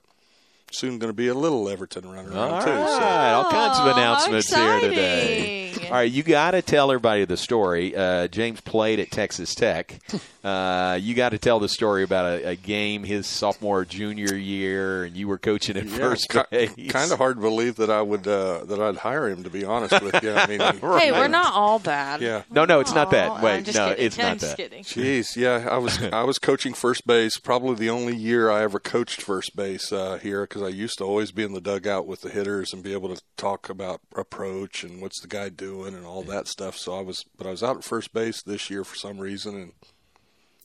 soon 0.72 1.00
going 1.00 1.10
to 1.10 1.16
be 1.16 1.28
a 1.28 1.34
little 1.34 1.64
Leverton 1.66 2.06
running 2.06 2.32
around 2.32 2.38
all 2.38 2.62
too. 2.62 2.70
Right. 2.70 2.90
So. 2.90 3.36
All 3.36 3.52
kinds 3.52 3.80
of 3.80 3.88
announcements 3.88 4.54
here 4.54 4.80
today. 4.80 5.74
All 5.86 5.96
right, 5.96 6.12
you 6.12 6.22
got 6.22 6.52
to 6.52 6.62
tell 6.62 6.92
everybody 6.92 7.26
the 7.26 7.38
story. 7.38 7.96
Uh, 7.96 8.28
James 8.28 8.62
played 8.62 9.00
at 9.00 9.12
Texas 9.12 9.56
Tech. 9.56 10.00
Uh, 10.42 10.98
you 11.02 11.16
got 11.16 11.30
to 11.30 11.38
tell 11.38 11.60
the 11.60 11.68
story 11.68 12.02
about 12.02 12.26
a, 12.26 12.50
a, 12.52 12.56
game 12.56 13.04
his 13.04 13.28
sophomore 13.28 13.84
junior 13.84 14.34
year, 14.34 15.04
and 15.04 15.18
you 15.18 15.28
were 15.28 15.38
coaching 15.38 15.76
at 15.76 15.86
yeah, 15.86 15.98
first 15.98 16.34
base. 16.50 16.72
Kind 16.88 17.12
of 17.12 17.18
hard 17.18 17.36
to 17.36 17.42
believe 17.42 17.76
that 17.76 17.90
I 17.90 18.02
would 18.02 18.26
uh, 18.26 18.64
that 18.64 18.80
I'd 18.80 18.96
hire 18.96 19.28
him. 19.28 19.44
To 19.44 19.50
be 19.50 19.66
honest 19.66 20.02
with 20.02 20.24
you, 20.24 20.32
I 20.32 20.48
mean, 20.48 20.60
right. 20.82 21.02
hey, 21.02 21.12
we're 21.12 21.28
not 21.28 21.54
all 21.54 21.78
bad. 21.80 22.22
Yeah, 22.22 22.44
no, 22.50 22.64
no, 22.64 22.80
it's 22.80 22.94
not 22.94 23.12
that. 23.12 23.44
Wait, 23.44 23.68
no, 23.76 23.90
kidding. 23.90 24.06
it's 24.06 24.18
I'm 24.18 24.26
not 24.26 24.40
that. 24.40 24.56
Kidding. 24.56 24.84
Jeez, 24.86 25.36
yeah, 25.36 25.68
I 25.70 25.78
was 25.78 26.02
I 26.02 26.24
was 26.24 26.40
coaching 26.40 26.74
first 26.74 27.06
base. 27.06 27.38
Probably 27.38 27.76
the 27.76 27.90
only 27.90 28.16
year 28.16 28.50
I 28.50 28.64
ever 28.64 28.80
coached 28.80 29.22
first 29.22 29.58
base 29.58 29.92
uh, 29.92 30.20
here 30.20 30.44
because 30.60 30.74
I 30.74 30.78
used 30.78 30.98
to 30.98 31.06
always 31.06 31.32
be 31.32 31.44
in 31.44 31.54
the 31.54 31.62
dugout 31.62 32.06
with 32.06 32.22
the 32.22 32.30
hitters 32.30 32.74
and 32.74 32.84
be 32.84 32.92
able 32.92 33.16
to 33.16 33.22
talk 33.38 33.70
about 33.70 34.01
approach 34.16 34.84
and 34.84 35.01
what's 35.01 35.22
the 35.22 35.28
guy 35.28 35.50
doing 35.50 35.94
and 35.94 36.06
all 36.06 36.24
that 36.24 36.48
stuff. 36.48 36.75
So 36.75 36.98
I 36.98 37.01
was, 37.01 37.24
but 37.38 37.48
I 37.48 37.51
was 37.51 37.63
out 37.63 37.78
at 37.78 37.84
first 37.84 38.13
base 38.13 38.42
this 38.42 38.70
year 38.70 38.84
for 38.84 38.96
some 38.96 39.20
reason, 39.20 39.56
and 39.56 39.72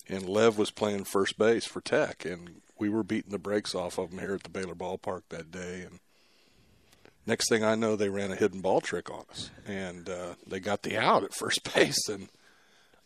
and 0.07 0.29
Lev 0.29 0.59
was 0.59 0.71
playing 0.71 1.05
first 1.05 1.39
base 1.39 1.65
for 1.65 1.81
Tech, 1.81 2.27
and 2.27 2.61
we 2.79 2.91
were 2.91 3.03
beating 3.03 3.31
the 3.31 3.39
brakes 3.39 3.75
off 3.75 3.97
of 3.97 4.11
him 4.11 4.19
here 4.19 4.35
at 4.35 4.43
the 4.43 4.51
Baylor 4.51 4.75
ballpark 4.75 5.23
that 5.31 5.51
day. 5.51 5.83
And 5.83 6.01
next 7.27 7.49
thing 7.49 7.65
I 7.65 7.75
know, 7.75 7.97
they 7.97 8.11
ran 8.11 8.33
a 8.33 8.37
hidden 8.37 8.61
ball 8.61 8.81
trick 8.81 9.11
on 9.11 9.25
us, 9.31 9.51
and 9.67 10.11
uh, 10.11 10.35
they 10.47 10.61
got 10.61 10.83
the 10.83 10.99
out 10.99 11.25
at 11.25 11.35
first 11.35 11.73
base, 11.75 12.09
and. 12.09 12.29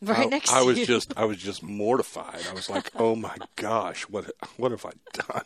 Right 0.01 0.27
I, 0.27 0.31
next 0.31 0.53
I 0.53 0.63
was 0.63 0.79
you. 0.79 0.87
just 0.87 1.13
I 1.17 1.25
was 1.25 1.39
just 1.39 1.63
mortified. 1.63 2.47
I 2.49 2.55
was 2.55 2.71
like, 2.71 2.93
"Oh 2.97 3.17
my 3.17 3.37
gosh, 3.57 4.03
what 4.03 4.31
what 4.57 4.71
have 4.71 4.85
I 4.87 4.93
done? 5.13 5.43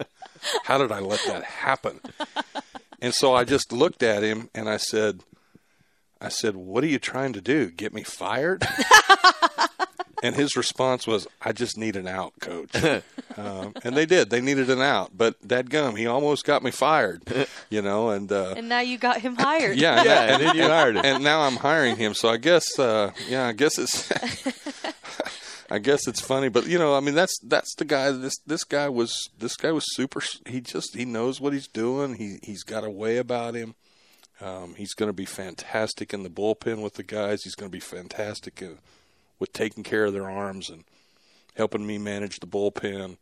How 0.65 0.79
did 0.79 0.93
I 0.93 1.01
let 1.01 1.21
that 1.27 1.43
happen?" 1.43 2.01
And 3.01 3.13
so 3.13 3.35
I 3.35 3.43
just 3.43 3.73
looked 3.73 4.03
at 4.05 4.23
him 4.23 4.49
and 4.55 4.69
I 4.69 4.77
said, 4.77 5.25
I 6.21 6.29
said, 6.29 6.55
What 6.55 6.85
are 6.85 6.89
you 6.89 7.01
trying 7.01 7.33
to 7.33 7.41
do? 7.41 7.69
Get 7.69 7.93
me 7.93 8.05
fired? 8.05 8.63
and 10.23 10.37
his 10.37 10.57
response 10.57 11.07
was, 11.07 11.27
I 11.43 11.53
just 11.53 11.77
need 11.77 11.97
an 11.97 12.07
out, 12.07 12.33
coach. 12.41 12.75
um, 13.37 13.75
and 13.85 13.97
they 13.97 14.07
did. 14.07 14.31
They 14.31 14.41
needed 14.41 14.71
an 14.71 14.81
out. 14.81 15.11
But 15.15 15.47
Dad 15.47 15.69
gum, 15.69 15.97
he 15.97 16.07
almost 16.07 16.45
got 16.45 16.63
me 16.63 16.71
fired, 16.71 17.23
you 17.71 17.83
know. 17.83 18.11
And 18.11 18.31
uh, 18.31 18.55
and 18.57 18.69
now 18.69 18.81
you 18.81 18.99
got 18.99 19.21
him 19.21 19.37
hired. 19.37 19.77
yeah, 19.77 20.05
yeah. 20.05 20.35
And 20.35 20.43
then 20.43 20.57
you 20.57 20.63
hired 20.63 20.97
him. 20.97 21.05
And 21.05 21.25
now 21.25 21.43
I'm 21.43 21.57
hiring 21.57 21.97
him. 21.97 22.15
So 22.15 22.29
I 22.29 22.37
guess, 22.37 22.79
uh, 22.79 23.11
yeah, 23.29 23.49
I 23.49 23.53
guess 23.53 23.79
it's. 23.79 24.11
I 25.71 25.79
guess 25.79 26.07
it's 26.07 26.21
funny, 26.21 26.51
but 26.51 26.67
you 26.67 26.79
know, 26.79 26.95
I 26.95 27.01
mean, 27.01 27.15
that's 27.15 27.33
that's 27.43 27.75
the 27.77 27.87
guy. 27.87 28.11
This 28.11 28.35
this 28.47 28.63
guy 28.63 28.91
was 28.91 29.31
this 29.39 29.57
guy 29.57 29.73
was 29.73 29.85
super. 29.95 30.21
He 30.47 30.61
just 30.61 30.95
he 30.95 31.07
knows 31.07 31.41
what 31.41 31.55
he's 31.55 31.67
doing. 31.67 32.17
He 32.17 32.41
he's 32.43 32.63
got 32.63 32.85
a 32.85 32.91
way 32.91 33.17
about 33.17 33.55
him. 33.55 33.75
Um, 34.43 34.75
he's 34.75 34.93
going 34.93 35.09
to 35.09 35.15
be 35.15 35.25
fantastic 35.25 36.13
in 36.13 36.25
the 36.25 36.29
bullpen 36.29 36.83
with 36.83 36.95
the 36.95 37.03
guys. 37.03 37.45
He's 37.45 37.55
going 37.55 37.71
to 37.71 37.75
be 37.75 37.81
fantastic 37.81 38.61
in, 38.61 38.81
with 39.43 39.53
taking 39.53 39.83
care 39.83 40.05
of 40.05 40.13
their 40.13 40.31
arms 40.31 40.71
and 40.71 40.85
helping 41.57 41.85
me 41.85 41.99
manage 41.99 42.39
the 42.39 42.47
bullpen 42.47 43.17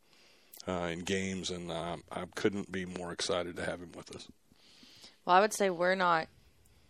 uh, 0.68 0.88
in 0.92 0.98
games. 0.98 1.50
And 1.50 1.72
um, 1.72 2.04
I 2.12 2.24
couldn't 2.34 2.70
be 2.70 2.84
more 2.84 3.10
excited 3.10 3.56
to 3.56 3.64
have 3.64 3.80
him 3.80 3.92
with 3.96 4.14
us. 4.14 4.28
Well, 5.24 5.34
I 5.34 5.40
would 5.40 5.54
say 5.54 5.70
we're 5.70 5.94
not. 5.94 6.28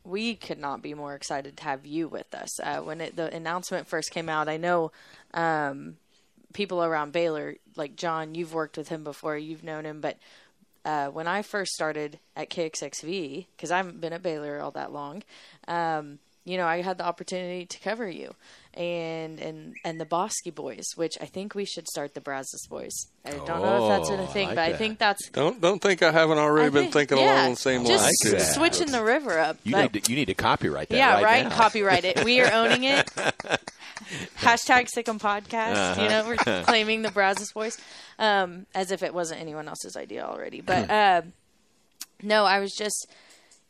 We 0.03 0.35
could 0.35 0.59
not 0.59 0.83
be 0.83 0.95
more 0.95 1.15
excited 1.15 1.59
to 1.59 1.63
have 1.63 1.87
you 1.87 2.09
with 2.09 2.35
us. 2.35 2.59
Uh, 2.59 2.79
when 2.79 3.01
it, 3.01 3.15
the 3.15 3.33
announcement 3.33 3.87
first 3.87 4.11
came 4.11 4.29
out, 4.29 4.49
I 4.49 4.57
know 4.57 4.91
um, 5.33 5.99
people 6.53 6.83
around 6.83 7.13
Baylor, 7.13 7.55
like 7.77 7.95
John, 7.95 8.35
you've 8.35 8.53
worked 8.53 8.77
with 8.77 8.89
him 8.89 9.05
before, 9.05 9.39
you've 9.39 9.63
known 9.63 9.85
him, 9.85 10.01
but 10.01 10.17
uh, 10.85 11.09
when 11.09 11.29
I 11.29 11.43
first 11.43 11.73
started 11.73 12.19
at 12.35 12.49
KXXV, 12.49 13.47
because 13.55 13.71
I 13.71 13.77
haven't 13.77 14.01
been 14.01 14.15
at 14.15 14.23
Baylor 14.23 14.59
all 14.59 14.71
that 14.71 14.91
long, 14.91 15.23
um, 15.69 16.19
you 16.45 16.57
know, 16.57 16.67
I 16.67 16.83
had 16.83 16.99
the 16.99 17.05
opportunity 17.05 17.67
to 17.67 17.79
cover 17.81 18.09
you 18.09 18.35
and 18.75 19.41
and 19.41 19.75
and 19.85 20.01
the 20.01 20.05
Bosque 20.05 20.55
boys, 20.55 20.85
which 20.97 21.19
I 21.21 21.27
think 21.27 21.55
we 21.55 21.65
should 21.65 21.87
start 21.89 22.15
the 22.15 22.21
Brazos 22.21 22.67
boys. 22.69 22.93
I 23.25 23.31
don't 23.33 23.47
know 23.47 23.85
if 23.93 23.99
that's 23.99 24.11
a 24.11 24.15
a 24.15 24.23
I 24.23 24.27
thing, 24.27 24.47
like 24.49 24.57
but 24.57 24.65
I 24.65 24.73
think 24.75 24.99
that's 24.99 25.29
Don't 25.31 25.61
don't 25.61 25.81
think 25.83 26.03
I 26.03 26.11
haven't 26.13 26.39
already 26.39 26.69
I 26.69 26.71
been 26.83 26.93
thinking 26.93 27.19
yeah, 27.19 27.43
along 27.43 27.51
the 27.53 27.57
same 27.57 27.85
just 27.85 28.05
lines. 28.05 28.19
like 28.25 28.33
that. 28.43 28.55
switching 28.55 28.91
the 28.93 29.03
river 29.05 29.39
up. 29.39 29.59
You 29.65 29.73
but- 29.73 29.93
need 29.93 30.05
to, 30.05 30.11
you 30.11 30.17
need 30.17 30.27
to 30.27 30.35
copyright 30.35 30.89
that. 30.89 30.97
yeah, 30.97 31.15
right, 31.15 31.25
right. 31.25 31.45
now. 31.49 31.57
Copyright 31.57 32.05
it. 32.05 32.25
We 32.25 32.41
are 32.41 32.53
owning 32.53 32.85
it. 32.85 33.07
Hashtag 34.39 34.89
Sic 34.89 35.09
'Em 35.09 35.19
Podcast. 35.19 35.75
Uh-huh. 35.77 36.03
You 36.03 36.09
know, 36.09 36.27
we're 36.27 36.37
claiming 36.65 37.03
the 37.03 37.11
Brazos 37.11 37.53
voice, 37.53 37.77
um, 38.19 38.67
as 38.75 38.91
if 38.91 39.03
it 39.03 39.13
wasn't 39.15 39.41
anyone 39.41 39.69
else's 39.69 39.97
idea 39.97 40.25
already. 40.25 40.61
But 40.61 40.91
uh, 40.91 41.23
no, 42.23 42.45
I 42.45 42.59
was 42.61 42.73
just, 42.73 43.07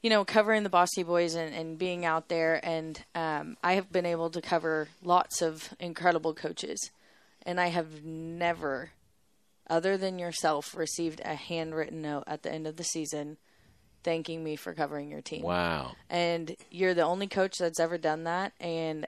you 0.03 0.11
know, 0.11 0.25
covering 0.25 0.63
the 0.63 0.69
Bosque 0.71 1.05
Boys 1.07 1.35
and, 1.35 1.55
and 1.55 1.79
being 1.79 2.05
out 2.05 2.29
there, 2.29 2.61
and 2.65 3.03
um, 3.15 3.57
I 3.63 3.75
have 3.75 3.93
been 3.93 4.07
able 4.07 4.31
to 4.31 4.41
cover 4.41 4.89
lots 5.03 5.43
of 5.43 5.75
incredible 5.79 6.35
coaches, 6.35 6.91
and 7.45 7.61
I 7.61 7.69
have 7.69 8.05
never, 8.05 8.91
other 9.69 9.97
than 9.97 10.19
yourself, 10.19 10.75
received 10.77 11.21
a 11.25 11.35
handwritten 11.35 12.01
note 12.03 12.25
at 12.27 12.43
the 12.43 12.53
end 12.53 12.67
of 12.67 12.77
the 12.77 12.85
season 12.85 13.37
thanking 14.03 14.43
me 14.43 14.57
for 14.57 14.73
covering 14.73 15.11
your 15.11 15.21
team 15.21 15.43
Wow. 15.43 15.93
and 16.09 16.57
you're 16.71 16.95
the 16.95 17.03
only 17.03 17.27
coach 17.27 17.59
that's 17.59 17.79
ever 17.79 17.99
done 17.99 18.25
that 18.25 18.55
and 18.59 19.07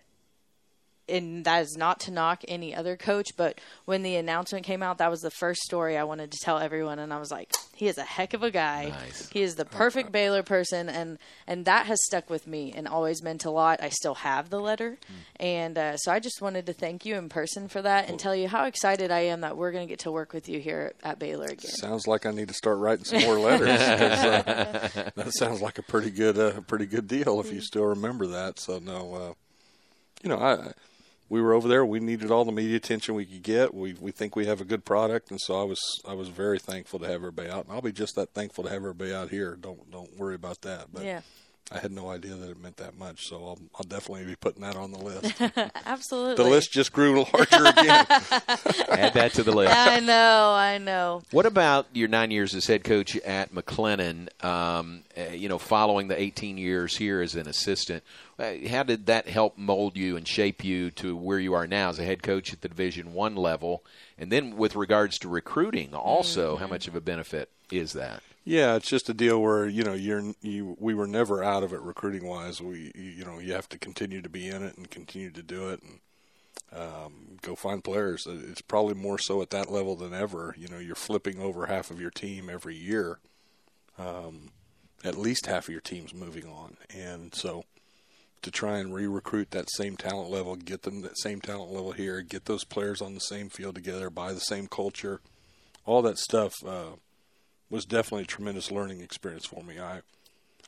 and 1.09 1.44
that 1.44 1.62
is 1.62 1.76
not 1.76 1.99
to 2.00 2.11
knock 2.11 2.42
any 2.49 2.75
other 2.75 2.97
coach 2.97 3.30
but 3.37 3.61
when 3.87 4.02
the 4.02 4.14
announcement 4.16 4.64
came 4.64 4.82
out 4.82 4.99
that 4.99 5.11
was 5.11 5.21
the 5.21 5.30
first 5.30 5.61
story 5.62 5.97
i 5.99 6.04
wanted 6.04 6.30
to 6.30 6.38
tell 6.42 6.59
everyone 6.59 6.99
and 6.99 7.12
i 7.12 7.18
was 7.18 7.30
like 7.30 7.50
he 7.75 7.88
is 7.88 7.99
a 7.99 8.02
heck 8.04 8.35
of 8.35 8.42
a 8.44 8.50
guy 8.52 8.90
Nice. 8.90 9.28
he 9.30 9.42
is 9.42 9.56
the 9.56 9.64
perfect 9.64 10.12
baylor 10.12 10.42
person 10.44 10.88
and 10.88 11.18
and 11.49 11.64
that 11.64 11.87
has 11.87 11.99
stuck 12.04 12.30
with 12.30 12.47
me 12.47 12.73
and 12.76 12.87
always 12.87 13.23
meant 13.23 13.44
a 13.44 13.50
lot 13.50 13.82
i 13.82 13.88
still 13.88 14.14
have 14.14 14.49
the 14.50 14.61
letter 14.61 14.97
and 15.40 15.76
uh, 15.76 15.97
so 15.97 16.12
i 16.12 16.21
just 16.21 16.40
wanted 16.40 16.66
to 16.66 16.73
thank 16.73 17.04
you 17.04 17.16
in 17.16 17.28
person 17.28 17.66
for 17.66 17.82
that 17.82 18.09
and 18.09 18.21
tell 18.21 18.37
you 18.37 18.47
how 18.47 18.64
excited 18.66 19.11
i 19.11 19.21
am 19.21 19.40
that 19.40 19.56
we're 19.56 19.73
going 19.73 19.87
to 19.87 19.90
get 19.92 19.99
to 20.00 20.12
work 20.12 20.32
with 20.32 20.49
you 20.49 20.61
here 20.61 20.92
at 21.02 21.18
baylor 21.18 21.47
again 21.47 21.59
Sounds 21.73 22.06
like 22.06 22.26
I 22.26 22.30
need 22.30 22.49
to 22.49 22.54
start 22.54 22.78
writing 22.78 23.04
some 23.04 23.23
more 23.23 23.38
letters. 23.38 23.68
uh, 23.68 25.11
that 25.16 25.32
sounds 25.35 25.61
like 25.61 25.78
a 25.78 25.82
pretty 25.82 26.11
good, 26.11 26.38
uh, 26.38 26.61
pretty 26.62 26.87
good 26.87 27.09
deal 27.09 27.40
if 27.40 27.52
you 27.52 27.61
still 27.61 27.85
remember 27.87 28.26
that. 28.28 28.59
So 28.59 28.78
no, 28.78 29.14
uh, 29.14 29.32
you 30.23 30.28
know, 30.28 30.38
I 30.38 30.73
we 31.32 31.40
were 31.40 31.54
over 31.54 31.66
there. 31.66 31.86
We 31.86 31.98
needed 31.98 32.30
all 32.30 32.44
the 32.44 32.52
media 32.52 32.76
attention 32.76 33.14
we 33.14 33.24
could 33.24 33.42
get. 33.42 33.72
We 33.72 33.94
we 33.94 34.10
think 34.10 34.36
we 34.36 34.44
have 34.44 34.60
a 34.60 34.66
good 34.66 34.84
product, 34.84 35.30
and 35.30 35.40
so 35.40 35.58
I 35.58 35.64
was 35.64 35.80
I 36.06 36.12
was 36.12 36.28
very 36.28 36.58
thankful 36.58 36.98
to 36.98 37.06
have 37.06 37.14
everybody 37.14 37.48
out, 37.48 37.64
and 37.64 37.72
I'll 37.72 37.80
be 37.80 37.90
just 37.90 38.16
that 38.16 38.34
thankful 38.34 38.64
to 38.64 38.70
have 38.70 38.82
everybody 38.82 39.14
out 39.14 39.30
here. 39.30 39.56
Don't 39.56 39.90
don't 39.90 40.14
worry 40.18 40.34
about 40.34 40.60
that. 40.60 40.88
But 40.92 41.04
yeah 41.04 41.22
I 41.71 41.78
had 41.78 41.92
no 41.92 42.11
idea 42.11 42.35
that 42.35 42.50
it 42.50 42.61
meant 42.61 42.76
that 42.78 42.99
much, 42.99 43.28
so 43.28 43.37
I'll 43.37 43.58
I'll 43.76 43.84
definitely 43.84 44.26
be 44.26 44.36
putting 44.36 44.63
that 44.63 44.76
on 44.76 44.91
the 44.91 44.99
list. 44.99 45.41
absolutely 45.86 46.43
the 46.43 46.50
list 46.50 46.71
just 46.73 46.93
grew 46.93 47.25
larger 47.32 47.65
again. 47.65 48.06
Add 48.91 49.15
that 49.15 49.32
to 49.34 49.43
the 49.43 49.52
list. 49.52 49.75
i 49.75 50.00
know 50.00 50.52
i 50.54 50.76
know 50.78 51.23
What 51.30 51.47
about 51.47 51.86
your 51.93 52.08
nine 52.08 52.30
years 52.30 52.54
as 52.54 52.67
head 52.67 52.84
coach 52.84 53.17
at 53.19 53.54
McLennan? 53.54 54.28
Um, 54.45 55.04
uh, 55.17 55.32
you 55.32 55.49
know, 55.49 55.58
following 55.58 56.08
the 56.08 56.21
18 56.21 56.58
years 56.58 56.97
here 56.97 57.23
as 57.23 57.34
an 57.34 57.49
assistant, 57.49 58.02
uh, 58.39 58.52
how 58.69 58.82
did 58.82 59.06
that 59.06 59.28
help 59.28 59.56
mold 59.56 59.97
you 59.97 60.17
and 60.17 60.26
shape 60.26 60.65
you 60.65 60.91
to 60.93 61.17
where 61.17 61.39
you 61.39 61.54
are 61.54 61.67
now 61.67 61.89
as 61.91 61.99
a 61.99 62.04
head 62.04 62.23
coach 62.23 62.52
at 62.52 62.60
the 62.60 62.69
Division 62.69 63.15
One 63.15 63.36
level? 63.36 63.82
And 64.19 64.30
then, 64.30 64.56
with 64.56 64.76
regards 64.76 65.19
to 65.21 65.28
recruiting, 65.28 65.95
also, 65.95 66.56
how 66.56 66.67
much 66.67 66.86
of 66.89 66.95
a 66.95 67.00
benefit 67.00 67.49
is 67.71 67.93
that? 67.95 68.23
Yeah, 68.45 68.75
it's 68.75 68.89
just 68.89 69.09
a 69.09 69.15
deal 69.15 69.41
where 69.41 69.67
you 69.67 69.85
know 69.85 69.93
you're 69.93 70.35
you. 70.41 70.76
We 70.81 70.95
were 70.95 71.07
never 71.07 71.45
out 71.45 71.63
of 71.63 71.73
it 71.73 71.81
recruiting 71.81 72.26
wise. 72.26 72.61
We 72.61 72.91
you 72.95 73.25
know 73.25 73.39
you 73.39 73.52
have 73.52 73.69
to 73.71 73.78
continue 73.78 74.21
to 74.21 74.28
be 74.28 74.49
in 74.49 74.65
it 74.65 74.76
and 74.76 74.91
continue 74.91 75.31
to 75.31 75.43
do 75.43 75.69
it 75.69 75.81
and 75.83 76.00
um, 76.76 77.39
go 77.41 77.55
find 77.55 77.85
players. 77.85 78.26
It's 78.26 78.63
probably 78.63 78.95
more 78.95 79.19
so 79.19 79.43
at 79.43 79.50
that 79.50 79.71
level 79.71 79.95
than 79.95 80.13
ever. 80.13 80.57
You 80.59 80.69
know, 80.69 80.78
you're 80.78 80.97
flipping 80.97 81.39
over 81.39 81.67
half 81.67 81.91
of 81.91 82.00
your 82.00 82.11
team 82.11 82.50
every 82.50 82.75
year. 82.76 83.21
Um, 83.99 84.50
at 85.05 85.19
least 85.19 85.47
half 85.47 85.65
of 85.69 85.73
your 85.73 85.81
team's 85.81 86.15
moving 86.15 86.47
on, 86.47 86.76
and 86.95 87.35
so 87.35 87.65
to 88.43 88.50
try 88.50 88.78
and 88.78 88.93
re-recruit 88.93 89.52
that 89.52 89.71
same 89.71 89.97
talent 89.97 90.31
level, 90.31 90.57
get 90.57 90.83
them 90.83 91.02
that 91.02 91.19
same 91.19 91.41
talent 91.41 91.73
level 91.73 91.93
here, 91.93 92.23
get 92.23 92.47
those 92.47 92.65
players 92.65 93.00
on 93.00 93.15
the 93.15 93.21
same 93.21 93.49
field 93.49 93.75
together, 93.76 94.11
buy 94.11 94.33
the 94.33 94.41
same 94.41 94.67
culture, 94.67 95.21
all 95.85 96.02
that 96.02 96.19
stuff. 96.19 96.55
Uh, 96.67 96.97
was 97.73 97.87
definitely 97.87 98.25
a 98.25 98.26
tremendous 98.26 98.71
learning 98.71 99.00
experience 99.00 99.47
for 99.47 99.65
me. 99.65 99.80
I 99.80 100.02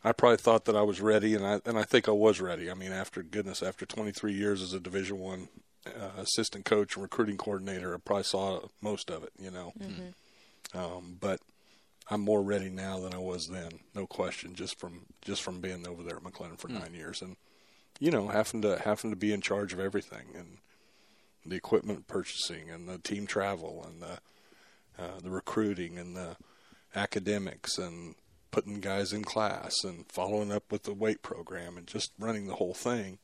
I 0.03 0.13
probably 0.13 0.39
thought 0.39 0.65
that 0.65 0.77
I 0.77 0.83
was 0.83 1.01
ready, 1.01 1.35
and 1.35 1.47
I 1.47 1.61
and 1.67 1.79
I 1.79 1.83
think 1.83 2.09
I 2.09 2.13
was 2.13 2.41
ready. 2.41 2.71
I 2.71 2.75
mean, 2.75 2.93
after 2.93 3.23
goodness, 3.23 3.63
after 3.63 3.87
23 3.87 4.33
years 4.33 4.63
as 4.63 4.73
a 4.73 4.81
Division 4.81 5.19
One 5.19 5.49
uh, 5.87 6.21
assistant 6.21 6.65
coach 6.65 6.97
and 6.97 7.03
recruiting 7.03 7.37
coordinator, 7.37 7.95
I 7.95 7.99
probably 7.99 8.25
saw 8.25 8.61
most 8.81 9.11
of 9.11 9.23
it. 9.23 9.33
You 9.39 9.51
know, 9.51 9.73
um, 10.75 11.19
but 11.21 11.41
I'm 12.11 12.23
more 12.23 12.43
ready 12.43 12.71
now 12.71 12.99
than 13.01 13.15
I 13.15 13.19
was 13.19 13.49
then, 13.49 13.81
no 13.95 14.07
question. 14.07 14.55
Just 14.55 14.79
from 14.81 15.03
just 15.23 15.43
from 15.43 15.61
being 15.61 15.87
over 15.87 16.03
there 16.03 16.17
at 16.17 16.23
McLennan 16.23 16.59
for 16.59 16.69
nine 16.69 16.95
years, 16.95 17.21
and 17.21 17.37
you 18.01 18.11
know, 18.11 18.29
having 18.29 18.63
to 18.63 18.79
having 18.79 19.11
to 19.11 19.17
be 19.17 19.33
in 19.33 19.43
charge 19.43 19.75
of 19.75 19.81
everything 19.81 20.27
and 20.35 20.59
the 21.47 21.57
equipment 21.57 22.09
purchasing 22.09 22.71
and 22.71 22.89
the 22.89 22.97
team 22.97 23.27
travel 23.27 23.87
and 23.87 24.01
the 24.01 24.19
uh, 25.03 25.21
the 25.23 25.31
recruiting 25.31 25.99
and 25.99 26.17
the 26.17 26.37
academics 26.95 27.79
and 27.79 28.15
putting 28.51 28.81
guys 28.81 29.13
in 29.13 29.25
class 29.25 29.83
and 29.83 30.07
following 30.09 30.53
up 30.53 30.71
with 30.71 30.85
the 30.85 30.95
weight 30.95 31.23
program 31.23 31.77
and 31.77 31.87
just 31.87 32.13
running 32.19 32.47
the 32.47 32.55
whole 32.55 32.75
thing. 32.75 33.19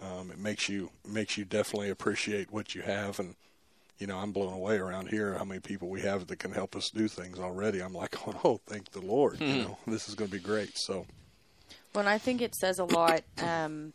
Um, 0.00 0.30
it 0.30 0.38
makes 0.38 0.68
you 0.68 0.90
makes 1.08 1.38
you 1.38 1.44
definitely 1.44 1.88
appreciate 1.88 2.52
what 2.52 2.74
you 2.74 2.82
have 2.82 3.18
and 3.18 3.34
you 3.98 4.06
know 4.06 4.18
I'm 4.18 4.32
blown 4.32 4.52
away 4.52 4.76
around 4.76 5.08
here 5.08 5.34
how 5.34 5.44
many 5.44 5.60
people 5.60 5.88
we 5.88 6.02
have 6.02 6.26
that 6.26 6.38
can 6.38 6.52
help 6.52 6.76
us 6.76 6.90
do 6.90 7.08
things 7.08 7.38
already. 7.38 7.80
I'm 7.80 7.94
like, 7.94 8.16
oh 8.44 8.60
thank 8.66 8.90
the 8.90 9.00
Lord, 9.00 9.40
you 9.40 9.62
know 9.62 9.78
this 9.86 10.08
is 10.08 10.14
going 10.14 10.30
to 10.30 10.36
be 10.36 10.42
great. 10.42 10.76
So 10.76 11.06
Well, 11.94 12.08
I 12.08 12.18
think 12.18 12.42
it 12.42 12.54
says 12.54 12.78
a 12.78 12.84
lot. 12.84 13.22
Um, 13.42 13.92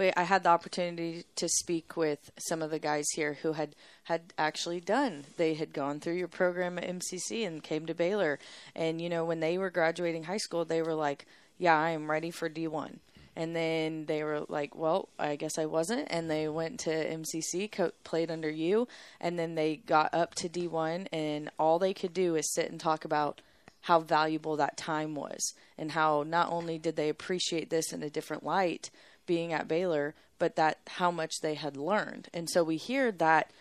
we, 0.00 0.10
I 0.16 0.22
had 0.22 0.42
the 0.42 0.48
opportunity 0.48 1.24
to 1.36 1.48
speak 1.48 1.94
with 1.94 2.32
some 2.38 2.62
of 2.62 2.70
the 2.70 2.78
guys 2.78 3.04
here 3.14 3.34
who 3.34 3.52
had 3.52 3.76
had 4.04 4.32
actually 4.38 4.80
done. 4.80 5.24
They 5.36 5.54
had 5.54 5.74
gone 5.74 6.00
through 6.00 6.14
your 6.14 6.26
program 6.26 6.78
at 6.78 6.88
MCC 6.88 7.46
and 7.46 7.62
came 7.62 7.84
to 7.86 7.94
Baylor. 7.94 8.38
And 8.74 9.00
you 9.00 9.10
know, 9.10 9.26
when 9.26 9.40
they 9.40 9.58
were 9.58 9.70
graduating 9.70 10.24
high 10.24 10.38
school, 10.38 10.64
they 10.64 10.80
were 10.80 10.94
like, 10.94 11.26
"Yeah, 11.58 11.78
I 11.78 11.90
am 11.90 12.10
ready 12.10 12.30
for 12.30 12.48
D1." 12.48 12.98
And 13.36 13.54
then 13.54 14.06
they 14.06 14.24
were 14.24 14.46
like, 14.48 14.74
"Well, 14.74 15.10
I 15.18 15.36
guess 15.36 15.58
I 15.58 15.66
wasn't." 15.66 16.08
And 16.10 16.30
they 16.30 16.48
went 16.48 16.80
to 16.80 16.90
MCC, 16.90 17.70
co- 17.70 17.92
played 18.02 18.30
under 18.30 18.50
you, 18.50 18.88
and 19.20 19.38
then 19.38 19.54
they 19.54 19.76
got 19.76 20.14
up 20.14 20.34
to 20.36 20.48
D1, 20.48 21.08
and 21.12 21.50
all 21.58 21.78
they 21.78 21.92
could 21.92 22.14
do 22.14 22.36
is 22.36 22.52
sit 22.54 22.70
and 22.70 22.80
talk 22.80 23.04
about 23.04 23.42
how 23.82 24.00
valuable 24.00 24.56
that 24.56 24.76
time 24.76 25.14
was 25.14 25.54
and 25.78 25.92
how 25.92 26.22
not 26.22 26.50
only 26.50 26.78
did 26.78 26.96
they 26.96 27.08
appreciate 27.08 27.70
this 27.70 27.92
in 27.92 28.02
a 28.02 28.10
different 28.10 28.44
light 28.44 28.90
being 29.30 29.52
at 29.52 29.68
Baylor, 29.68 30.12
but 30.40 30.56
that 30.56 30.80
how 30.88 31.12
much 31.12 31.34
they 31.40 31.54
had 31.54 31.76
learned. 31.76 32.28
And 32.34 32.50
so 32.50 32.64
we 32.64 32.76
hear 32.76 33.12
that 33.12 33.52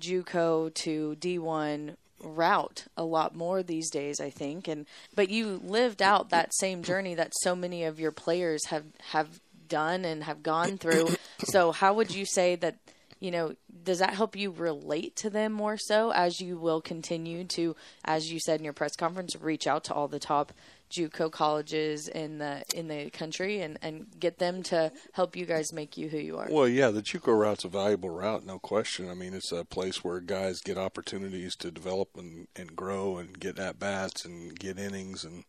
JUCO 0.00 0.72
to 0.72 1.16
D1 1.20 1.96
route 2.24 2.86
a 2.96 3.04
lot 3.04 3.36
more 3.36 3.62
these 3.62 3.90
days, 3.90 4.22
I 4.22 4.30
think. 4.30 4.68
And 4.68 4.86
but 5.14 5.28
you 5.28 5.60
lived 5.62 6.00
out 6.00 6.30
that 6.30 6.54
same 6.54 6.82
journey 6.82 7.14
that 7.14 7.34
so 7.42 7.54
many 7.54 7.84
of 7.84 8.00
your 8.00 8.10
players 8.10 8.64
have 8.68 8.86
have 9.10 9.38
done 9.68 10.06
and 10.06 10.24
have 10.24 10.42
gone 10.42 10.78
through. 10.78 11.08
so 11.44 11.72
how 11.72 11.92
would 11.92 12.14
you 12.14 12.24
say 12.24 12.56
that 12.56 12.76
you 13.20 13.30
know, 13.30 13.54
does 13.84 13.98
that 13.98 14.14
help 14.14 14.34
you 14.34 14.50
relate 14.50 15.14
to 15.16 15.28
them 15.28 15.52
more 15.52 15.76
so 15.76 16.10
as 16.10 16.40
you 16.40 16.56
will 16.56 16.80
continue 16.80 17.44
to, 17.44 17.76
as 18.04 18.32
you 18.32 18.40
said 18.40 18.58
in 18.58 18.64
your 18.64 18.72
press 18.72 18.96
conference, 18.96 19.36
reach 19.36 19.68
out 19.68 19.84
to 19.84 19.94
all 19.94 20.08
the 20.08 20.18
top 20.18 20.52
JUCO 20.92 21.32
colleges 21.32 22.06
in 22.06 22.38
the 22.38 22.62
in 22.74 22.88
the 22.88 23.08
country 23.10 23.62
and, 23.62 23.78
and 23.80 24.06
get 24.20 24.38
them 24.38 24.62
to 24.64 24.92
help 25.12 25.34
you 25.34 25.46
guys 25.46 25.72
make 25.72 25.96
you 25.96 26.08
who 26.08 26.18
you 26.18 26.38
are. 26.38 26.48
Well, 26.50 26.68
yeah, 26.68 26.90
the 26.90 27.02
JUCO 27.02 27.38
route's 27.38 27.64
a 27.64 27.68
valuable 27.68 28.10
route, 28.10 28.44
no 28.44 28.58
question. 28.58 29.08
I 29.08 29.14
mean, 29.14 29.32
it's 29.32 29.52
a 29.52 29.64
place 29.64 30.04
where 30.04 30.20
guys 30.20 30.60
get 30.60 30.76
opportunities 30.76 31.56
to 31.56 31.70
develop 31.70 32.10
and, 32.16 32.46
and 32.54 32.76
grow 32.76 33.16
and 33.16 33.40
get 33.40 33.58
at 33.58 33.78
bats 33.78 34.24
and 34.26 34.58
get 34.58 34.78
innings 34.78 35.24
and 35.24 35.44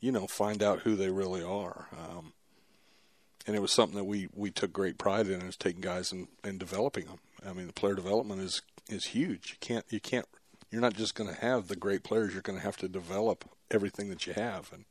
you 0.00 0.10
know 0.10 0.26
find 0.26 0.62
out 0.62 0.80
who 0.80 0.96
they 0.96 1.10
really 1.10 1.44
are. 1.44 1.86
Um, 1.92 2.32
and 3.46 3.56
it 3.56 3.60
was 3.60 3.72
something 3.72 3.96
that 3.96 4.04
we, 4.04 4.28
we 4.34 4.50
took 4.50 4.72
great 4.72 4.98
pride 4.98 5.28
in 5.28 5.40
is 5.42 5.56
taking 5.56 5.80
guys 5.80 6.12
and, 6.12 6.28
and 6.44 6.58
developing 6.58 7.06
them. 7.06 7.20
I 7.46 7.52
mean, 7.52 7.68
the 7.68 7.72
player 7.72 7.94
development 7.94 8.40
is 8.42 8.62
is 8.88 9.06
huge. 9.06 9.50
You 9.50 9.56
can't 9.60 9.84
you 9.90 10.00
can't 10.00 10.26
you're 10.70 10.82
not 10.82 10.94
just 10.94 11.14
going 11.14 11.30
to 11.32 11.40
have 11.40 11.68
the 11.68 11.76
great 11.76 12.02
players. 12.02 12.32
You're 12.32 12.42
going 12.42 12.58
to 12.58 12.64
have 12.64 12.76
to 12.78 12.88
develop 12.88 13.48
everything 13.70 14.08
that 14.10 14.26
you 14.26 14.32
have. 14.34 14.70
And 14.72 14.84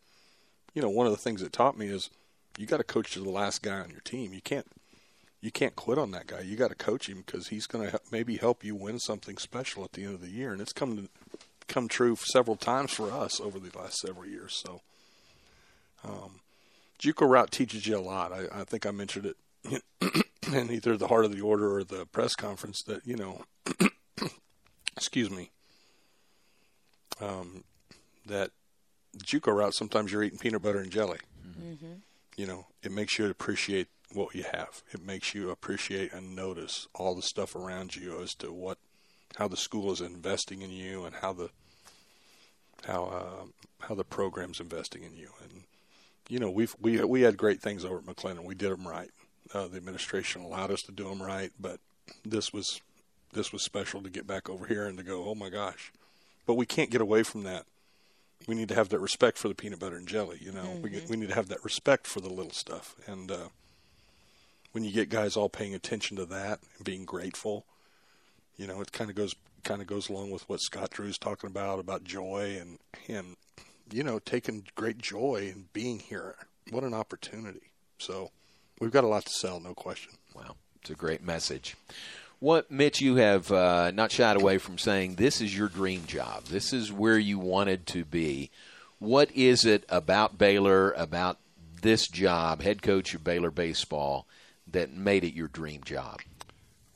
you 0.74 0.82
know, 0.82 0.90
one 0.90 1.08
of 1.08 1.12
the 1.12 1.18
things 1.18 1.42
it 1.42 1.54
taught 1.54 1.78
me 1.78 1.88
is 1.88 2.10
you 2.58 2.66
got 2.66 2.78
to 2.78 2.84
coach 2.84 3.14
to 3.14 3.20
the 3.20 3.30
last 3.30 3.62
guy 3.62 3.80
on 3.80 3.90
your 3.90 4.02
team. 4.02 4.34
You 4.34 4.42
can't 4.42 4.68
you 5.42 5.52
can't 5.52 5.76
quit 5.76 5.98
on 5.98 6.12
that 6.12 6.28
guy. 6.28 6.42
You 6.42 6.56
got 6.56 6.70
to 6.70 6.76
coach 6.76 7.08
him 7.08 7.24
because 7.26 7.48
he's 7.50 7.68
going 7.68 7.90
to 7.90 8.00
maybe 8.12 8.38
help 8.38 8.64
you 8.64 8.76
win 8.76 9.00
something 9.00 9.38
special 9.38 9.84
at 9.84 9.94
the 9.94 10.04
end 10.04 10.16
of 10.16 10.22
the 10.22 10.30
year. 10.30 10.52
And 10.52 10.62
it's 10.62 10.74
come 10.74 10.98
to 10.98 11.10
come 11.68 11.88
true 11.88 12.16
several 12.16 12.56
times 12.56 12.92
for 12.92 13.12
us 13.12 13.40
over 13.40 13.60
the 13.60 13.78
last 13.78 14.00
several 14.00 14.26
years. 14.26 14.60
So, 14.64 14.82
um, 16.04 16.40
JUCO 17.00 17.30
route 17.30 17.52
teaches 17.52 17.86
you 17.86 17.98
a 17.98 18.00
lot. 18.00 18.32
I, 18.32 18.62
I 18.62 18.64
think 18.64 18.86
I 18.86 18.92
mentioned 18.92 19.34
it 19.64 19.84
in 20.52 20.72
either 20.72 20.98
the 20.98 21.08
heart 21.08 21.26
of 21.26 21.34
the 21.34 21.42
order 21.42 21.76
or 21.76 21.84
the 21.84 22.06
press 22.06 22.36
conference 22.36 22.82
that 22.88 23.06
you 23.06 23.16
know, 23.16 23.44
excuse 24.96 25.30
me, 25.30 25.52
um, 27.22 27.64
that 28.26 28.52
JUCO 29.24 29.56
route 29.56 29.74
sometimes 29.74 30.12
you're 30.12 30.24
eating 30.24 30.40
peanut 30.40 30.62
butter 30.62 30.80
and 30.80 30.92
jelly. 30.92 31.20
Mm-hmm. 31.48 31.94
You 32.36 32.48
know, 32.48 32.68
it 32.84 32.92
makes 32.92 33.18
you 33.18 33.30
appreciate 33.30 33.88
what 34.14 34.36
you 34.36 34.44
have. 34.44 34.84
It 34.92 35.06
makes 35.06 35.34
you 35.34 35.50
appreciate 35.50 36.14
and 36.14 36.36
notice 36.36 36.88
all 36.94 37.16
the 37.16 37.22
stuff 37.22 37.56
around 37.56 37.96
you 37.96 38.22
as 38.22 38.34
to 38.36 38.52
what, 38.52 38.78
how 39.36 39.48
the 39.48 39.58
school 39.58 39.92
is 39.92 40.02
investing 40.02 40.62
in 40.62 40.72
you 40.72 41.06
and 41.06 41.16
how 41.16 41.34
the, 41.34 41.50
how 42.86 43.06
uh, 43.06 43.86
how 43.88 43.96
the 43.96 44.04
program's 44.04 44.60
investing 44.60 45.04
in 45.04 45.16
you 45.16 45.30
and 45.42 45.64
you 46.30 46.40
know, 46.40 46.50
we've 46.50 46.76
we 46.80 47.04
we 47.04 47.22
had 47.22 47.38
great 47.38 47.62
things 47.62 47.86
over 47.86 47.98
at 47.98 48.06
McLennan. 48.06 48.44
We 48.44 48.56
did 48.56 48.72
them 48.72 48.88
right. 48.88 49.10
Uh, 49.54 49.68
the 49.68 49.78
administration 49.78 50.42
allowed 50.42 50.72
us 50.72 50.82
to 50.84 50.92
do 50.92 51.06
them 51.08 51.22
right, 51.22 51.52
but 51.60 51.80
this 52.26 52.52
was 52.52 52.82
this 53.34 53.54
was 53.54 53.64
special 53.64 54.02
to 54.02 54.10
get 54.10 54.28
back 54.28 54.50
over 54.50 54.66
here 54.66 54.86
and 54.86 54.98
to 54.98 55.04
go, 55.04 55.26
oh 55.26 55.36
my 55.36 55.50
gosh! 55.50 55.92
But 56.46 56.56
we 56.56 56.66
can't 56.66 56.90
get 56.90 57.02
away 57.02 57.24
from 57.24 57.44
that. 57.44 57.66
We 58.48 58.56
need 58.56 58.70
to 58.70 58.76
have 58.76 58.90
that 58.90 59.00
respect 59.00 59.38
for 59.38 59.48
the 59.48 59.56
peanut 59.56 59.80
butter 59.80 59.98
and 59.98 60.08
jelly. 60.08 60.38
You 60.42 60.52
know, 60.52 60.64
mm-hmm. 60.64 60.84
we 60.84 61.02
we 61.10 61.18
need 61.18 61.30
to 61.30 61.36
have 61.36 61.50
that 61.50 61.64
respect 61.64 62.08
for 62.08 62.22
the 62.22 62.30
little 62.30 62.52
stuff. 62.52 62.96
And 63.06 63.32
uh, 63.32 63.48
when 64.72 64.84
you 64.84 64.92
get 64.92 65.10
guys 65.10 65.36
all 65.36 65.50
paying 65.50 65.74
attention 65.74 66.18
to 66.18 66.26
that 66.26 66.60
and 66.78 66.86
being 66.86 67.06
grateful, 67.06 67.66
you 68.58 68.68
know, 68.68 68.82
it 68.82 68.92
kind 68.92 69.10
of 69.10 69.16
goes 69.16 69.36
kind 69.64 69.82
of 69.82 69.88
goes 69.88 70.08
along 70.10 70.32
with 70.32 70.48
what 70.48 70.62
Scott 70.62 70.92
Drew's 70.92 71.18
talking 71.18 71.50
about 71.50 71.80
about 71.80 72.04
joy 72.04 72.58
and 72.60 72.80
and 73.08 73.36
you 73.92 74.04
know, 74.04 74.20
taking 74.20 74.66
great 74.76 74.98
joy 74.98 75.52
in 75.54 75.66
being 75.74 76.00
here. 76.00 76.36
What 76.72 76.84
an 76.84 76.94
opportunity. 76.94 77.72
So 78.00 78.32
we've 78.80 78.92
got 78.92 79.04
a 79.04 79.08
lot 79.08 79.26
to 79.26 79.32
sell, 79.32 79.60
no 79.60 79.74
question. 79.74 80.14
Wow. 80.36 80.56
It's 80.82 80.90
a 80.90 80.96
great 80.96 81.24
message. 81.24 81.76
What, 82.40 82.70
Mitch, 82.70 83.02
you 83.02 83.16
have 83.16 83.52
uh, 83.52 83.92
not 83.92 84.12
shied 84.12 84.36
away 84.36 84.58
from 84.58 84.78
saying 84.78 85.16
this 85.16 85.42
is 85.42 85.58
your 85.58 85.68
dream 85.68 86.06
job. 86.06 86.46
This 86.46 86.72
is 86.72 86.92
where 86.92 87.18
you 87.18 87.40
wanted 87.40 87.88
to 87.88 88.06
be. 88.06 88.52
What 89.00 89.32
is 89.32 89.66
it 89.66 89.86
about 89.90 90.38
Baylor, 90.38 90.92
about 90.92 91.40
this 91.82 92.08
job, 92.08 92.62
head 92.62 92.82
coach 92.82 93.14
of 93.14 93.24
Baylor 93.24 93.52
baseball, 93.52 94.28
that 94.68 94.94
made 94.94 95.24
it 95.24 95.34
your 95.34 95.48
dream 95.48 95.84
job? 95.84 96.22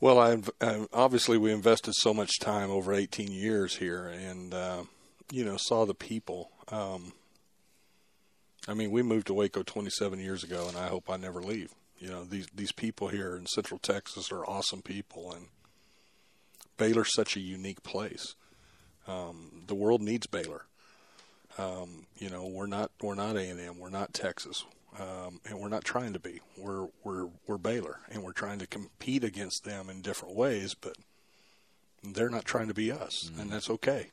Well, 0.00 0.18
I've, 0.18 0.50
uh, 0.60 0.86
obviously 0.92 1.38
we 1.38 1.52
invested 1.52 1.94
so 1.94 2.12
much 2.12 2.38
time 2.40 2.70
over 2.70 2.92
18 2.92 3.30
years 3.32 3.76
here, 3.76 4.06
and 4.06 4.52
uh, 4.52 4.82
you 5.30 5.44
know 5.44 5.56
saw 5.56 5.86
the 5.86 5.94
people 5.94 6.50
um, 6.72 7.12
I 8.68 8.74
mean, 8.74 8.90
we 8.90 9.02
moved 9.02 9.26
to 9.26 9.34
Waco 9.34 9.62
27 9.62 10.20
years 10.20 10.44
ago, 10.44 10.66
and 10.68 10.76
I 10.76 10.88
hope 10.88 11.10
I 11.10 11.16
never 11.16 11.42
leave. 11.42 11.74
You 12.02 12.08
know, 12.08 12.24
these 12.24 12.48
these 12.52 12.72
people 12.72 13.08
here 13.08 13.36
in 13.36 13.46
Central 13.46 13.78
Texas 13.78 14.32
are 14.32 14.44
awesome 14.44 14.82
people, 14.82 15.32
and 15.32 15.46
Baylor's 16.76 17.14
such 17.14 17.36
a 17.36 17.40
unique 17.40 17.84
place. 17.84 18.34
Um, 19.06 19.62
the 19.68 19.76
world 19.76 20.02
needs 20.02 20.26
Baylor. 20.26 20.66
Um, 21.58 22.06
you 22.18 22.28
know, 22.28 22.48
we're 22.48 22.66
not 22.66 22.90
we're 23.00 23.14
not 23.14 23.36
A 23.36 23.48
and 23.48 23.60
M, 23.60 23.78
we're 23.78 23.88
not 23.88 24.12
Texas, 24.12 24.64
um, 24.98 25.40
and 25.46 25.60
we're 25.60 25.68
not 25.68 25.84
trying 25.84 26.12
to 26.12 26.18
be. 26.18 26.40
We're 26.58 26.88
we're 27.04 27.28
we're 27.46 27.56
Baylor, 27.56 28.00
and 28.10 28.24
we're 28.24 28.32
trying 28.32 28.58
to 28.58 28.66
compete 28.66 29.22
against 29.22 29.62
them 29.62 29.88
in 29.88 30.02
different 30.02 30.34
ways, 30.34 30.74
but 30.74 30.96
they're 32.02 32.28
not 32.28 32.44
trying 32.44 32.66
to 32.66 32.74
be 32.74 32.90
us, 32.90 33.26
mm-hmm. 33.26 33.42
and 33.42 33.52
that's 33.52 33.70
okay. 33.70 34.08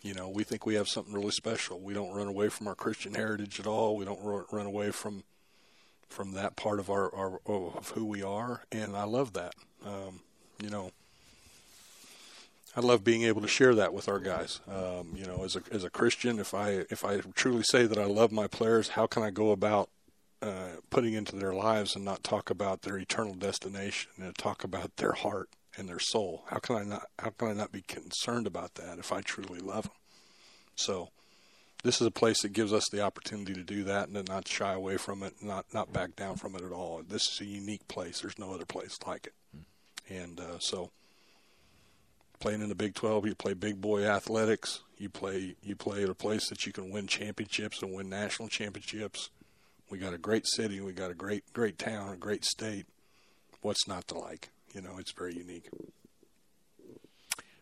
You 0.00 0.14
know, 0.14 0.28
we 0.28 0.44
think 0.44 0.64
we 0.64 0.76
have 0.76 0.86
something 0.86 1.12
really 1.12 1.32
special. 1.32 1.80
We 1.80 1.92
don't 1.92 2.14
run 2.14 2.28
away 2.28 2.50
from 2.50 2.68
our 2.68 2.76
Christian 2.76 3.14
heritage 3.14 3.58
at 3.58 3.66
all. 3.66 3.96
We 3.96 4.04
don't 4.04 4.46
run 4.52 4.66
away 4.66 4.92
from 4.92 5.24
from 6.10 6.32
that 6.32 6.56
part 6.56 6.78
of 6.78 6.90
our, 6.90 7.14
our 7.14 7.40
of 7.46 7.92
who 7.94 8.04
we 8.04 8.22
are, 8.22 8.62
and 8.70 8.96
I 8.96 9.04
love 9.04 9.32
that. 9.32 9.54
Um, 9.84 10.20
you 10.62 10.68
know, 10.68 10.90
I 12.76 12.80
love 12.80 13.02
being 13.02 13.22
able 13.22 13.40
to 13.40 13.48
share 13.48 13.74
that 13.76 13.94
with 13.94 14.08
our 14.08 14.18
guys. 14.18 14.60
Um, 14.68 15.14
you 15.14 15.24
know, 15.24 15.44
as 15.44 15.56
a 15.56 15.62
as 15.70 15.84
a 15.84 15.90
Christian, 15.90 16.38
if 16.38 16.52
I 16.52 16.84
if 16.90 17.04
I 17.04 17.18
truly 17.34 17.62
say 17.62 17.86
that 17.86 17.98
I 17.98 18.04
love 18.04 18.30
my 18.30 18.46
players, 18.46 18.90
how 18.90 19.06
can 19.06 19.22
I 19.22 19.30
go 19.30 19.50
about 19.52 19.88
uh, 20.42 20.76
putting 20.88 21.14
into 21.14 21.36
their 21.36 21.52
lives 21.52 21.94
and 21.94 22.04
not 22.04 22.24
talk 22.24 22.48
about 22.48 22.82
their 22.82 22.96
eternal 22.96 23.34
destination 23.34 24.10
and 24.16 24.34
talk 24.36 24.64
about 24.64 24.96
their 24.96 25.12
heart 25.12 25.50
and 25.76 25.88
their 25.88 25.98
soul. 25.98 26.44
How 26.48 26.58
can 26.58 26.76
I 26.76 26.82
not 26.82 27.02
how 27.18 27.30
can 27.30 27.48
I 27.48 27.52
not 27.52 27.72
be 27.72 27.82
concerned 27.82 28.46
about 28.46 28.74
that 28.76 28.98
if 28.98 29.12
I 29.12 29.20
truly 29.20 29.60
love 29.60 29.84
them? 29.84 29.92
So 30.76 31.10
this 31.82 32.00
is 32.00 32.06
a 32.06 32.10
place 32.10 32.42
that 32.42 32.52
gives 32.52 32.72
us 32.72 32.88
the 32.90 33.00
opportunity 33.00 33.54
to 33.54 33.62
do 33.62 33.84
that 33.84 34.08
and 34.08 34.14
to 34.14 34.32
not 34.32 34.46
shy 34.46 34.72
away 34.72 34.96
from 34.96 35.22
it, 35.22 35.34
not 35.42 35.66
not 35.72 35.92
back 35.92 36.16
down 36.16 36.36
from 36.36 36.54
it 36.54 36.62
at 36.62 36.72
all. 36.72 37.02
This 37.06 37.28
is 37.28 37.40
a 37.40 37.44
unique 37.44 37.86
place. 37.88 38.20
There's 38.20 38.38
no 38.38 38.52
other 38.52 38.64
place 38.64 38.98
like 39.06 39.26
it. 39.26 39.34
And 40.08 40.40
uh, 40.40 40.58
so 40.58 40.90
playing 42.40 42.62
in 42.62 42.68
the 42.68 42.74
Big 42.74 42.94
12, 42.94 43.26
you 43.26 43.34
play 43.34 43.54
big 43.54 43.80
boy 43.80 44.04
athletics. 44.04 44.82
You 44.98 45.08
play 45.08 45.56
you 45.62 45.76
play 45.76 46.02
at 46.02 46.10
a 46.10 46.14
place 46.14 46.48
that 46.48 46.66
you 46.66 46.72
can 46.72 46.90
win 46.90 47.06
championships 47.06 47.82
and 47.82 47.94
win 47.94 48.08
national 48.08 48.48
championships. 48.48 49.30
We 49.90 49.98
got 49.98 50.14
a 50.14 50.18
great 50.18 50.46
city. 50.46 50.80
We 50.80 50.92
got 50.92 51.10
a 51.10 51.14
great 51.14 51.52
great 51.52 51.78
town, 51.78 52.12
a 52.12 52.16
great 52.16 52.44
state. 52.44 52.86
What's 53.62 53.86
not 53.86 54.08
to 54.08 54.18
like? 54.18 54.50
you 54.74 54.80
know, 54.80 54.96
it's 54.98 55.12
very 55.12 55.34
unique. 55.34 55.68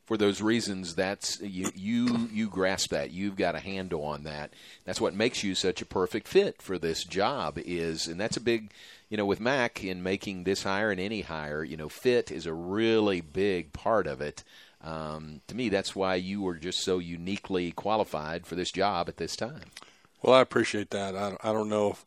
For 0.09 0.17
those 0.17 0.41
reasons, 0.41 0.95
that's 0.95 1.39
you 1.43 1.71
you 1.75 2.31
you 2.33 2.49
grasp 2.49 2.93
that. 2.93 3.11
You've 3.11 3.37
got 3.37 3.55
a 3.55 3.61
handle 3.61 4.03
on 4.05 4.23
that. 4.23 4.55
That's 4.87 5.03
what 5.03 5.13
makes 5.13 5.45
you 5.45 5.55
such 5.55 5.83
a 5.83 5.85
perfect 5.85 6.27
fit 6.27 6.63
for 6.63 6.79
this 6.79 7.05
job. 7.05 7.59
Is 7.59 8.07
and 8.07 8.19
that's 8.19 8.39
a 8.39 8.41
big, 8.41 8.71
you 9.11 9.19
know, 9.19 9.27
with 9.27 9.39
Mack 9.39 9.85
in 9.85 10.03
making 10.03 10.45
this 10.45 10.63
hire 10.63 10.91
and 10.91 10.99
any 10.99 11.21
hire, 11.21 11.63
you 11.63 11.77
know, 11.77 11.91
fit 11.91 12.31
is 12.31 12.47
a 12.47 12.55
really 12.55 13.21
big 13.21 13.75
part 13.75 14.07
of 14.07 14.23
it. 14.23 14.45
Um, 14.83 15.43
to 15.47 15.55
me, 15.55 15.69
that's 15.69 15.95
why 15.95 16.15
you 16.15 16.41
were 16.41 16.55
just 16.55 16.83
so 16.83 17.01
uniquely 17.01 17.71
qualified 17.71 18.47
for 18.47 18.55
this 18.55 18.73
job 18.73 19.11
at 19.11 19.19
this 19.19 19.37
time. 19.37 19.73
Well, 20.23 20.35
I 20.35 20.41
appreciate 20.41 20.89
that. 20.89 21.17
I, 21.17 21.37
I 21.43 21.53
don't 21.53 21.69
know 21.69 21.91
if 21.91 22.07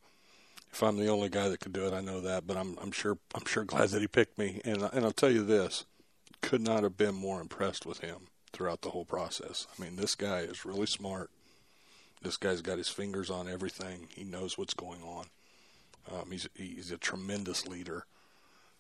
if 0.74 0.82
I'm 0.82 0.98
the 0.98 1.10
only 1.10 1.30
guy 1.30 1.50
that 1.50 1.60
could 1.60 1.74
do 1.74 1.86
it, 1.86 1.94
I 1.94 2.02
know 2.02 2.20
that, 2.22 2.48
but 2.48 2.58
I'm 2.58 2.80
I'm 2.82 2.92
sure 2.92 3.20
I'm 3.36 3.46
sure 3.46 3.64
glad 3.64 3.90
that 3.90 4.02
he 4.02 4.08
picked 4.08 4.40
me. 4.40 4.60
And 4.66 4.82
and 4.92 5.06
I'll 5.06 5.12
tell 5.12 5.30
you 5.30 5.46
this, 5.46 5.86
could 6.42 6.62
not 6.62 6.84
have 6.84 6.98
been 6.98 7.16
more 7.16 7.42
impressed 7.42 7.86
with 7.86 8.00
him 8.00 8.28
throughout 8.52 8.82
the 8.82 8.90
whole 8.90 9.06
process. 9.06 9.68
I 9.78 9.82
mean, 9.82 9.96
this 9.96 10.16
guy 10.16 10.40
is 10.40 10.66
really 10.66 10.86
smart. 10.86 11.30
This 12.22 12.38
guy's 12.38 12.62
got 12.62 12.78
his 12.78 12.90
fingers 12.90 13.30
on 13.30 13.48
everything. 13.48 14.08
He 14.14 14.24
knows 14.24 14.58
what's 14.58 14.74
going 14.74 15.02
on. 15.02 15.26
Um, 16.12 16.32
he's 16.32 16.48
he's 16.56 16.92
a 16.92 16.98
tremendous 16.98 17.68
leader. 17.68 18.06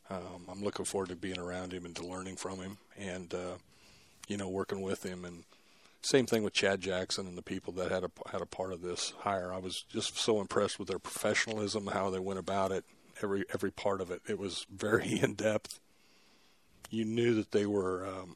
Um, 0.09 0.47
I'm 0.49 0.63
looking 0.63 0.85
forward 0.85 1.09
to 1.09 1.15
being 1.15 1.39
around 1.39 1.71
him 1.71 1.85
and 1.85 1.95
to 1.95 2.05
learning 2.05 2.35
from 2.35 2.59
him, 2.59 2.77
and 2.97 3.33
uh, 3.33 3.57
you 4.27 4.37
know, 4.37 4.49
working 4.49 4.81
with 4.81 5.05
him 5.05 5.25
and 5.25 5.43
same 6.01 6.25
thing 6.25 6.43
with 6.43 6.53
Chad 6.53 6.81
Jackson 6.81 7.27
and 7.27 7.37
the 7.37 7.43
people 7.43 7.73
that 7.73 7.91
had 7.91 8.03
a 8.03 8.09
had 8.31 8.41
a 8.41 8.45
part 8.45 8.73
of 8.73 8.81
this 8.81 9.13
hire. 9.19 9.53
I 9.53 9.59
was 9.59 9.83
just 9.89 10.17
so 10.17 10.41
impressed 10.41 10.79
with 10.79 10.87
their 10.87 10.99
professionalism, 10.99 11.87
how 11.87 12.09
they 12.09 12.19
went 12.19 12.39
about 12.39 12.71
it, 12.71 12.85
every 13.21 13.45
every 13.53 13.71
part 13.71 14.01
of 14.01 14.09
it. 14.09 14.21
It 14.27 14.39
was 14.39 14.65
very 14.73 15.19
in 15.21 15.35
depth. 15.35 15.79
You 16.91 17.05
knew 17.05 17.33
that 17.35 17.51
they 17.51 17.65
were 17.65 18.05
um, 18.05 18.35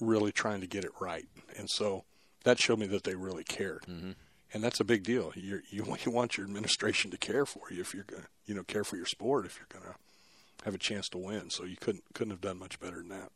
really 0.00 0.32
trying 0.32 0.60
to 0.62 0.66
get 0.66 0.84
it 0.84 0.92
right, 1.00 1.26
and 1.56 1.68
so 1.70 2.04
that 2.44 2.58
showed 2.58 2.78
me 2.78 2.86
that 2.86 3.04
they 3.04 3.14
really 3.14 3.44
cared. 3.44 3.82
Mm-hmm. 3.82 4.12
And 4.52 4.64
that's 4.64 4.80
a 4.80 4.84
big 4.84 5.04
deal. 5.04 5.32
you 5.36 5.60
you 5.70 5.84
you 6.04 6.10
want 6.10 6.36
your 6.36 6.46
administration 6.46 7.10
to 7.12 7.16
care 7.16 7.46
for 7.46 7.70
you 7.70 7.80
if 7.80 7.94
you're 7.94 8.04
going 8.04 8.22
to 8.22 8.28
you 8.46 8.54
know 8.54 8.64
care 8.64 8.84
for 8.84 8.96
your 8.96 9.06
sport 9.06 9.46
if 9.46 9.58
you're 9.58 9.80
going 9.80 9.92
to 9.92 9.98
have 10.64 10.74
a 10.74 10.78
chance 10.78 11.08
to 11.10 11.18
win. 11.18 11.50
So 11.50 11.64
you 11.64 11.76
couldn't 11.76 12.04
couldn't 12.14 12.32
have 12.32 12.40
done 12.40 12.58
much 12.58 12.80
better 12.80 12.96
than 12.96 13.08
that. 13.10 13.30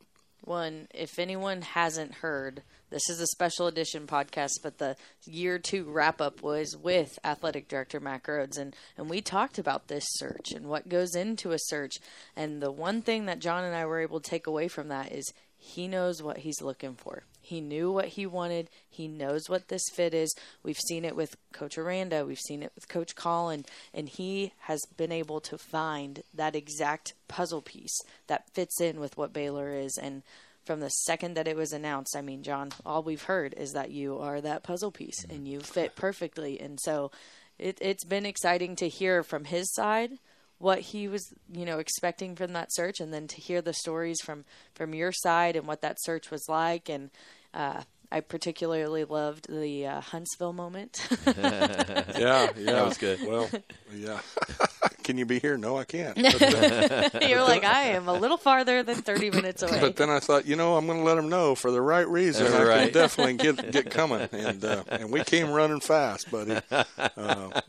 One, 0.45 0.87
if 0.93 1.17
anyone 1.17 1.63
hasn't 1.63 2.15
heard, 2.15 2.61
this 2.91 3.09
is 3.09 3.19
a 3.19 3.25
special 3.25 3.65
edition 3.65 4.05
podcast, 4.05 4.61
but 4.61 4.77
the 4.77 4.95
year 5.25 5.57
two 5.57 5.85
wrap 5.85 6.21
up 6.21 6.43
was 6.43 6.77
with 6.77 7.17
athletic 7.23 7.67
director 7.67 7.99
Mack 7.99 8.27
Rhoades, 8.27 8.59
and, 8.59 8.75
and 8.95 9.09
we 9.09 9.21
talked 9.21 9.57
about 9.57 9.87
this 9.87 10.05
search 10.07 10.51
and 10.51 10.67
what 10.67 10.87
goes 10.87 11.15
into 11.15 11.51
a 11.51 11.57
search. 11.59 11.95
And 12.35 12.61
the 12.61 12.71
one 12.71 13.01
thing 13.01 13.25
that 13.25 13.39
John 13.39 13.63
and 13.63 13.75
I 13.75 13.87
were 13.87 13.99
able 13.99 14.19
to 14.19 14.29
take 14.29 14.45
away 14.45 14.67
from 14.67 14.89
that 14.89 15.11
is 15.11 15.33
he 15.57 15.87
knows 15.87 16.21
what 16.21 16.37
he's 16.37 16.61
looking 16.61 16.93
for. 16.93 17.23
He 17.45 17.61
knew 17.61 17.91
what 17.91 18.07
he 18.09 18.25
wanted. 18.25 18.69
He 18.89 19.07
knows 19.07 19.47
what 19.47 19.67
this 19.67 19.83
fit 19.93 20.15
is. 20.15 20.33
We've 20.63 20.79
seen 20.79 21.05
it 21.05 21.15
with 21.15 21.37
Coach 21.53 21.77
Aranda. 21.77 22.25
We've 22.25 22.39
seen 22.39 22.63
it 22.63 22.71
with 22.73 22.87
Coach 22.87 23.15
Collen. 23.15 23.65
And 23.93 24.09
he 24.09 24.53
has 24.61 24.81
been 24.97 25.11
able 25.11 25.39
to 25.41 25.57
find 25.57 26.23
that 26.33 26.55
exact 26.55 27.13
puzzle 27.27 27.61
piece 27.61 27.95
that 28.25 28.49
fits 28.53 28.81
in 28.81 28.99
with 28.99 29.15
what 29.15 29.31
Baylor 29.31 29.73
is. 29.75 29.95
And 30.01 30.23
from 30.63 30.79
the 30.79 30.89
second 30.89 31.35
that 31.35 31.47
it 31.47 31.55
was 31.55 31.71
announced, 31.71 32.15
I 32.17 32.21
mean, 32.21 32.41
John, 32.41 32.71
all 32.83 33.03
we've 33.03 33.23
heard 33.23 33.53
is 33.53 33.73
that 33.73 33.91
you 33.91 34.17
are 34.17 34.41
that 34.41 34.63
puzzle 34.63 34.91
piece 34.91 35.23
and 35.29 35.47
you 35.47 35.59
fit 35.59 35.95
perfectly. 35.95 36.59
And 36.59 36.79
so 36.81 37.11
it, 37.59 37.77
it's 37.79 38.03
been 38.03 38.25
exciting 38.25 38.75
to 38.77 38.89
hear 38.89 39.21
from 39.21 39.45
his 39.45 39.71
side 39.73 40.17
what 40.57 40.79
he 40.79 41.07
was 41.07 41.33
you 41.51 41.65
know 41.65 41.79
expecting 41.79 42.35
from 42.35 42.53
that 42.53 42.73
search 42.73 42.99
and 42.99 43.13
then 43.13 43.27
to 43.27 43.41
hear 43.41 43.61
the 43.61 43.73
stories 43.73 44.17
from 44.23 44.45
from 44.73 44.93
your 44.93 45.11
side 45.11 45.55
and 45.55 45.67
what 45.67 45.81
that 45.81 45.97
search 46.01 46.31
was 46.31 46.45
like 46.47 46.89
and 46.89 47.09
uh, 47.53 47.81
I 48.11 48.21
particularly 48.21 49.03
loved 49.03 49.47
the 49.49 49.87
uh, 49.87 50.01
Huntsville 50.01 50.53
moment. 50.53 51.05
yeah, 51.25 51.33
yeah, 52.17 52.51
that 52.55 52.85
was 52.85 52.97
good. 52.97 53.19
Well, 53.27 53.49
yeah. 53.93 54.19
Can 55.03 55.17
you 55.17 55.25
be 55.25 55.39
here? 55.39 55.57
No, 55.57 55.77
I 55.77 55.83
can't. 55.83 56.17
You're 56.17 57.43
like, 57.43 57.63
I 57.63 57.89
am 57.89 58.07
a 58.07 58.13
little 58.13 58.37
farther 58.37 58.81
than 58.83 58.95
30 58.95 59.31
minutes 59.31 59.61
away. 59.61 59.79
But 59.79 59.97
then 59.97 60.09
I 60.09 60.19
thought, 60.19 60.47
you 60.47 60.55
know, 60.55 60.77
I'm 60.77 60.87
going 60.87 60.99
to 60.99 61.03
let 61.03 61.15
them 61.15 61.29
know 61.29 61.53
for 61.53 61.69
the 61.69 61.81
right 61.81 62.07
reason. 62.07 62.45
That's 62.45 62.55
I 62.55 62.63
right. 62.63 62.83
can 62.85 62.93
definitely 62.93 63.33
get 63.35 63.71
get 63.71 63.91
coming, 63.91 64.27
and 64.31 64.63
uh, 64.63 64.83
and 64.87 65.11
we 65.11 65.23
came 65.23 65.51
running 65.51 65.79
fast, 65.79 66.31
buddy. 66.31 66.59
Uh, 66.71 67.61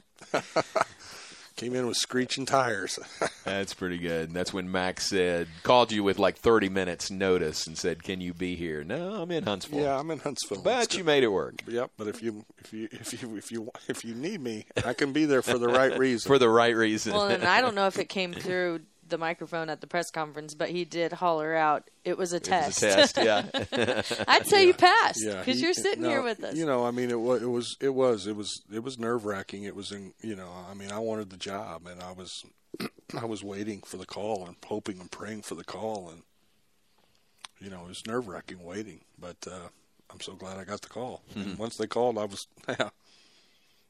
came 1.57 1.75
in 1.75 1.87
with 1.87 1.97
screeching 1.97 2.47
tires. 2.47 2.99
That's 3.45 3.75
pretty 3.75 3.99
good. 3.99 4.33
That's 4.33 4.53
when 4.53 4.71
Max 4.71 5.09
said, 5.09 5.49
called 5.63 5.91
you 5.93 6.03
with 6.05 6.19
like 6.19 6.37
30 6.37 6.69
minutes 6.69 7.11
notice 7.11 7.67
and 7.67 7.77
said, 7.77 8.03
"Can 8.03 8.21
you 8.21 8.35
be 8.35 8.55
here?" 8.57 8.85
No, 8.85 9.15
I'm 9.15 9.31
in 9.31 9.45
Huntsville. 9.45 9.81
yeah, 9.81 9.99
I'm 9.99 10.11
in 10.11 10.19
Huntsville. 10.19 10.63
but 10.63 10.95
you 10.97 11.05
made 11.05 11.23
it 11.23 11.29
work 11.29 11.63
Yep, 11.67 11.91
but 11.97 12.09
if 12.09 12.23
you 12.23 12.45
if 12.59 12.73
you 12.73 12.89
if 12.93 13.23
you 13.23 13.37
if 13.37 13.51
you 13.51 13.71
if 13.89 14.05
you 14.05 14.15
need 14.15 14.41
me, 14.41 14.67
I 14.85 14.93
can 14.93 15.13
be 15.13 15.25
there 15.25 15.43
for 15.43 15.59
the 15.59 15.69
right 15.69 15.97
reason. 15.99 16.29
for 16.29 16.39
the 16.39 16.49
right 16.49 16.75
reason. 16.77 17.13
well, 17.15 17.27
and 17.29 17.45
I 17.45 17.61
don't 17.61 17.75
know 17.75 17.87
if 17.87 17.99
it 17.99 18.09
came 18.09 18.33
through 18.33 18.81
the 19.09 19.19
microphone 19.19 19.69
at 19.71 19.81
the 19.81 19.87
press 19.87 20.11
conference, 20.11 20.55
but 20.55 20.69
he 20.71 20.85
did 20.85 21.13
holler 21.13 21.55
out, 21.55 21.89
"It 22.05 22.17
was 22.19 22.33
a 22.33 22.37
It 22.37 22.45
test." 22.45 22.83
was 22.83 22.95
a 22.95 22.97
test, 22.97 23.17
yeah. 23.19 24.23
I'd 24.29 24.47
say 24.47 24.67
you 24.67 24.75
passed 24.75 25.21
because 25.25 25.59
he- 25.59 25.63
you're 25.65 25.75
sitting 25.75 26.03
no, 26.03 26.09
here 26.11 26.23
with 26.23 26.43
us. 26.45 26.55
You 26.57 26.67
know, 26.67 26.85
I 26.85 26.91
mean, 26.91 27.11
it 27.11 27.21
was 27.21 27.43
it 27.43 27.47
was 27.49 27.77
it 27.81 27.95
was 27.95 28.27
it 28.27 28.37
was 28.37 28.63
it 28.73 28.83
was 28.83 28.99
nerve 28.99 29.25
wracking. 29.25 29.65
It 29.65 29.75
was 29.77 29.93
in 29.93 30.13
you 30.23 30.37
know, 30.37 30.51
I 30.69 30.75
mean, 30.75 30.91
I 30.93 30.99
wanted 30.99 31.31
the 31.31 31.37
job, 31.37 31.87
and 31.87 32.03
I 32.03 32.13
was 32.13 32.45
I 33.19 33.25
was 33.25 33.43
waiting 33.45 33.83
for 33.87 33.97
the 33.97 34.07
call 34.07 34.45
and 34.47 34.57
hoping 34.67 35.01
and 35.01 35.11
praying 35.11 35.43
for 35.43 35.55
the 35.55 35.65
call, 35.65 36.09
and 36.11 36.23
you 37.61 37.71
know, 37.71 37.85
it 37.85 37.89
was 37.89 38.03
nerve 38.07 38.29
wracking 38.29 38.63
waiting. 38.63 39.01
But 39.19 39.37
uh, 39.51 39.69
I'm 40.11 40.21
so 40.21 40.35
glad 40.35 40.59
I 40.59 40.65
got 40.65 40.83
the 40.83 40.89
call. 40.89 41.23
And 41.35 41.59
once 41.59 41.77
they 41.77 41.87
called, 41.87 42.19
I 42.19 42.25
was 42.25 42.47
yeah. 42.69 42.91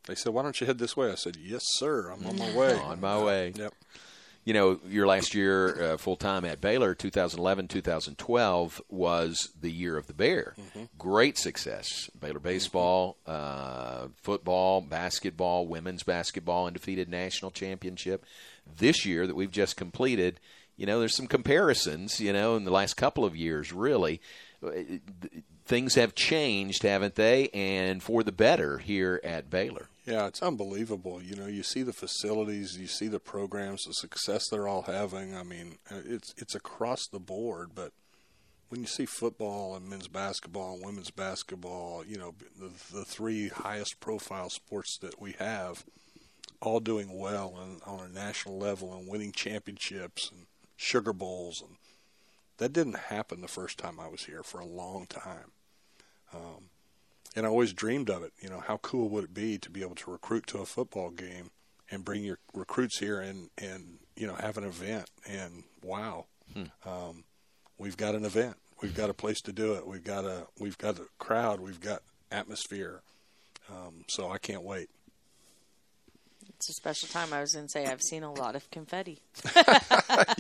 They 0.07 0.15
said, 0.15 0.33
"Why 0.33 0.43
don't 0.43 0.61
you 0.61 0.69
head 0.69 0.79
this 0.79 0.97
way?" 0.97 1.11
I 1.11 1.17
said, 1.17 1.37
"Yes, 1.37 1.63
sir. 1.65 2.11
I'm 2.11 2.25
on 2.27 2.39
my 2.39 2.55
way." 2.57 2.75
On 2.75 3.01
my 3.01 3.21
way. 3.23 3.53
Yep. 3.57 3.75
You 4.47 4.55
know, 4.55 4.79
your 4.89 5.09
last 5.09 5.35
year 5.35 5.83
uh, 5.83 5.97
full 5.97 6.15
time 6.15 6.45
at 6.45 6.61
Baylor, 6.61 6.95
2011, 6.95 7.67
2012, 7.67 8.81
was 8.89 9.51
the 9.61 9.71
year 9.73 9.97
of 9.97 10.07
the 10.07 10.15
Bear. 10.15 10.55
Great 10.97 11.37
success. 11.37 12.09
Baylor 12.19 12.39
baseball, 12.39 13.19
uh, 13.27 14.07
football, 14.23 14.81
basketball, 14.81 15.67
women's 15.67 16.05
basketball, 16.05 16.69
undefeated 16.69 17.09
national 17.09 17.51
championship. 17.51 18.25
This 18.79 19.05
year 19.05 19.27
that 19.27 19.35
we've 19.35 19.51
just 19.51 19.77
completed, 19.77 20.39
you 20.77 20.87
know, 20.87 21.01
there's 21.01 21.17
some 21.17 21.27
comparisons, 21.27 22.21
you 22.21 22.33
know, 22.33 22.55
in 22.55 22.65
the 22.65 22.71
last 22.71 22.95
couple 22.95 23.25
of 23.25 23.37
years, 23.37 23.73
really. 23.73 24.21
Uh, 24.65 24.71
Things 25.65 25.97
have 25.97 26.15
changed, 26.15 26.85
haven't 26.85 27.17
they? 27.17 27.49
And 27.49 28.01
for 28.01 28.23
the 28.23 28.31
better 28.31 28.79
here 28.79 29.21
at 29.25 29.51
Baylor. 29.51 29.89
Yeah, 30.07 30.29
it's 30.29 30.40
unbelievable. 30.40 31.21
You 31.21 31.35
know, 31.35 31.47
you 31.47 31.64
see 31.64 31.83
the 31.83 31.92
facilities, 31.92 32.79
you 32.79 32.87
see 32.87 33.09
the 33.09 33.19
programs, 33.19 33.85
the 33.85 33.92
success 33.92 34.49
they're 34.49 34.69
all 34.69 34.83
having. 34.83 35.37
I 35.37 35.42
mean, 35.42 35.79
uh, 35.90 36.01
it's 36.07 36.33
it's 36.38 36.55
across 36.55 37.09
the 37.09 37.19
board. 37.19 37.71
But 37.75 37.92
when 38.69 38.81
you 38.81 38.87
see 38.87 39.05
football 39.05 39.75
and 39.75 39.88
men's 39.88 40.07
basketball 40.07 40.75
and 40.75 40.85
women's 40.85 41.11
basketball, 41.11 42.05
you 42.07 42.19
know, 42.19 42.35
the, 42.57 42.71
the 42.97 43.05
three 43.05 43.49
highest 43.49 43.99
profile 43.99 44.49
sports 44.49 44.97
that 44.99 45.21
we 45.21 45.33
have, 45.40 45.85
all 46.62 46.79
doing 46.79 47.19
well 47.19 47.59
and 47.61 47.81
on 47.85 48.05
a 48.05 48.09
national 48.09 48.59
level 48.59 48.95
and 48.95 49.09
winning 49.09 49.33
championships 49.33 50.31
and 50.31 50.47
sugar 50.77 51.12
bowls, 51.12 51.61
and 51.61 51.79
that 52.59 52.73
didn't 52.73 52.97
happen 52.97 53.40
the 53.40 53.49
first 53.49 53.77
time 53.77 53.99
I 53.99 54.07
was 54.07 54.27
here 54.27 54.45
for 54.45 54.61
a 54.61 54.66
long 54.66 55.07
time. 55.07 55.51
Um, 56.33 56.71
and 57.37 57.46
I 57.46 57.51
always 57.51 57.72
dreamed 57.75 58.11
of 58.11 58.22
it. 58.22 58.33
You 58.40 58.49
know, 58.49 58.61
how 58.61 58.79
cool 58.79 59.09
would 59.11 59.25
it 59.25 59.35
be 59.35 59.59
to 59.59 59.70
be 59.70 59.83
able 59.83 59.94
to 59.96 60.11
recruit 60.11 60.46
to 60.49 60.59
a 60.59 60.66
football 60.66 61.11
game 61.11 61.51
and 61.90 62.05
bring 62.05 62.25
your 62.25 62.38
recruits 62.55 62.99
here 62.99 63.20
and 63.20 63.51
and 63.59 63.99
you 64.16 64.27
know 64.27 64.35
have 64.35 64.57
an 64.59 64.64
event? 64.64 65.11
And 65.29 65.64
wow, 65.85 66.27
um, 66.85 67.25
we've 67.79 67.96
got 67.96 68.14
an 68.14 68.25
event. 68.25 68.57
We've 68.83 68.94
got 68.94 69.11
a 69.11 69.14
place 69.14 69.40
to 69.42 69.53
do 69.53 69.75
it. 69.75 69.87
We've 69.87 70.05
got 70.05 70.25
a 70.25 70.46
we've 70.59 70.79
got 70.79 70.99
a 70.99 71.07
crowd. 71.18 71.61
We've 71.61 71.81
got 71.81 72.03
atmosphere. 72.33 73.03
Um, 73.70 74.05
so 74.09 74.31
I 74.31 74.38
can't 74.38 74.62
wait. 74.62 74.88
It's 76.57 76.69
a 76.71 76.73
special 76.75 77.09
time. 77.09 77.33
I 77.33 77.40
was 77.40 77.53
going 77.55 77.66
to 77.66 77.71
say 77.71 77.87
I've 77.87 78.03
seen 78.03 78.23
a 78.23 78.33
lot 78.33 78.57
of 78.57 78.71
confetti. 78.71 79.19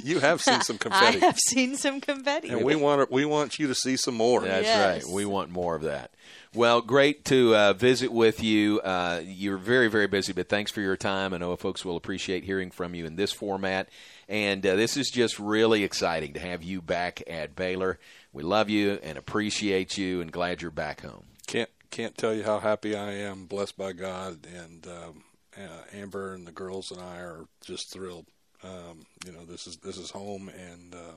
You 0.02 0.20
have 0.20 0.40
seen 0.40 0.60
some 0.60 0.78
confetti, 0.86 1.18
I 1.18 1.26
have 1.26 1.38
seen 1.38 1.76
some 1.76 2.00
confetti. 2.00 2.48
and 2.50 2.64
we 2.64 2.76
want 2.76 3.10
we 3.10 3.24
want 3.24 3.58
you 3.58 3.66
to 3.66 3.74
see 3.74 3.96
some 3.96 4.14
more. 4.14 4.40
That's 4.42 4.64
Yes. 4.66 5.04
right. 5.04 5.12
We 5.14 5.24
want 5.24 5.50
more 5.50 5.74
of 5.74 5.82
that. 5.82 6.12
Well, 6.54 6.80
great 6.80 7.24
to 7.26 7.54
uh, 7.56 7.72
visit 7.72 8.12
with 8.12 8.42
you. 8.42 8.80
Uh, 8.80 9.20
you're 9.24 9.58
very, 9.58 9.88
very 9.88 10.06
busy, 10.06 10.32
but 10.32 10.48
thanks 10.48 10.70
for 10.70 10.80
your 10.80 10.96
time. 10.96 11.34
I 11.34 11.38
know 11.38 11.54
folks 11.56 11.84
will 11.84 11.96
appreciate 11.96 12.44
hearing 12.44 12.70
from 12.70 12.94
you 12.94 13.04
in 13.04 13.16
this 13.16 13.32
format. 13.32 13.88
And 14.28 14.64
uh, 14.64 14.76
this 14.76 14.96
is 14.96 15.10
just 15.10 15.38
really 15.38 15.82
exciting 15.84 16.32
to 16.34 16.40
have 16.40 16.62
you 16.62 16.80
back 16.80 17.22
at 17.26 17.54
Baylor. 17.56 17.98
We 18.32 18.42
love 18.42 18.70
you 18.70 18.98
and 19.02 19.18
appreciate 19.18 19.98
you 19.98 20.20
and 20.20 20.30
glad 20.32 20.62
you're 20.62 20.70
back 20.70 21.00
home. 21.02 21.24
can't 21.46 21.70
can't 21.90 22.16
tell 22.16 22.34
you 22.34 22.42
how 22.44 22.58
happy 22.60 22.94
I 22.96 23.12
am, 23.12 23.46
blessed 23.46 23.76
by 23.78 23.92
God, 23.92 24.46
and 24.52 24.86
um, 24.86 25.24
uh, 25.58 25.96
Amber 25.98 26.34
and 26.34 26.46
the 26.46 26.52
girls 26.52 26.90
and 26.90 27.00
I 27.00 27.16
are 27.18 27.44
just 27.64 27.92
thrilled. 27.92 28.26
Um, 28.62 29.06
you 29.24 29.32
know, 29.32 29.44
this 29.44 29.66
is 29.66 29.76
this 29.76 29.96
is 29.98 30.10
home, 30.10 30.48
and 30.48 30.94
uh, 30.94 31.14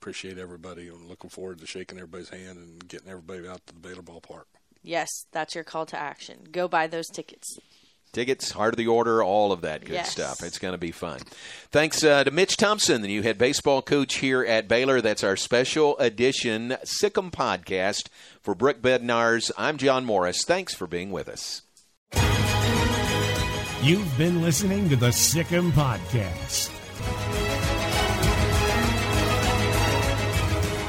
appreciate 0.00 0.38
everybody. 0.38 0.88
and 0.88 1.06
looking 1.08 1.30
forward 1.30 1.58
to 1.60 1.66
shaking 1.66 1.98
everybody's 1.98 2.28
hand 2.30 2.58
and 2.58 2.86
getting 2.88 3.08
everybody 3.08 3.46
out 3.48 3.66
to 3.66 3.74
the 3.74 3.80
Baylor 3.80 4.02
ballpark. 4.02 4.44
yes, 4.82 5.08
that's 5.32 5.54
your 5.54 5.64
call 5.64 5.86
to 5.86 5.98
action. 5.98 6.46
Go 6.52 6.68
buy 6.68 6.86
those 6.86 7.06
tickets. 7.08 7.58
Tickets, 8.12 8.50
heart 8.50 8.74
of 8.74 8.76
the 8.78 8.88
order, 8.88 9.22
all 9.22 9.52
of 9.52 9.60
that 9.60 9.82
good 9.84 9.92
Yes. 9.92 10.10
stuff. 10.10 10.42
It's 10.42 10.58
going 10.58 10.72
to 10.72 10.78
be 10.78 10.90
fun. 10.90 11.20
Thanks 11.70 12.02
uh, 12.02 12.24
to 12.24 12.30
Mitch 12.32 12.56
Thompson, 12.56 13.02
the 13.02 13.08
new 13.08 13.22
head 13.22 13.38
baseball 13.38 13.82
coach 13.82 14.16
here 14.16 14.42
at 14.44 14.66
Baylor. 14.66 15.00
That's 15.00 15.22
our 15.22 15.36
special 15.36 15.96
edition 15.98 16.76
Sic 16.82 17.16
'Em 17.16 17.30
podcast 17.30 18.08
for 18.42 18.56
Brooke 18.56 18.82
Bednarz. 18.82 19.52
I'm 19.56 19.76
John 19.76 20.04
Morris. 20.04 20.42
Thanks 20.44 20.74
for 20.74 20.88
being 20.88 21.12
with 21.12 21.28
us. 21.28 21.62
You've 23.82 24.18
been 24.18 24.42
listening 24.42 24.90
to 24.90 24.96
the 24.96 25.10
Sic 25.10 25.52
'Em 25.52 25.72
Podcast. 25.72 26.68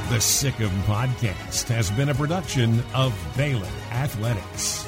The 0.09 0.19
Sic 0.19 0.59
'Em 0.59 0.83
Podcast 0.83 1.69
has 1.69 1.89
been 1.91 2.09
a 2.09 2.13
production 2.13 2.83
of 2.93 3.13
Baylor 3.37 3.65
Athletics. 3.91 4.85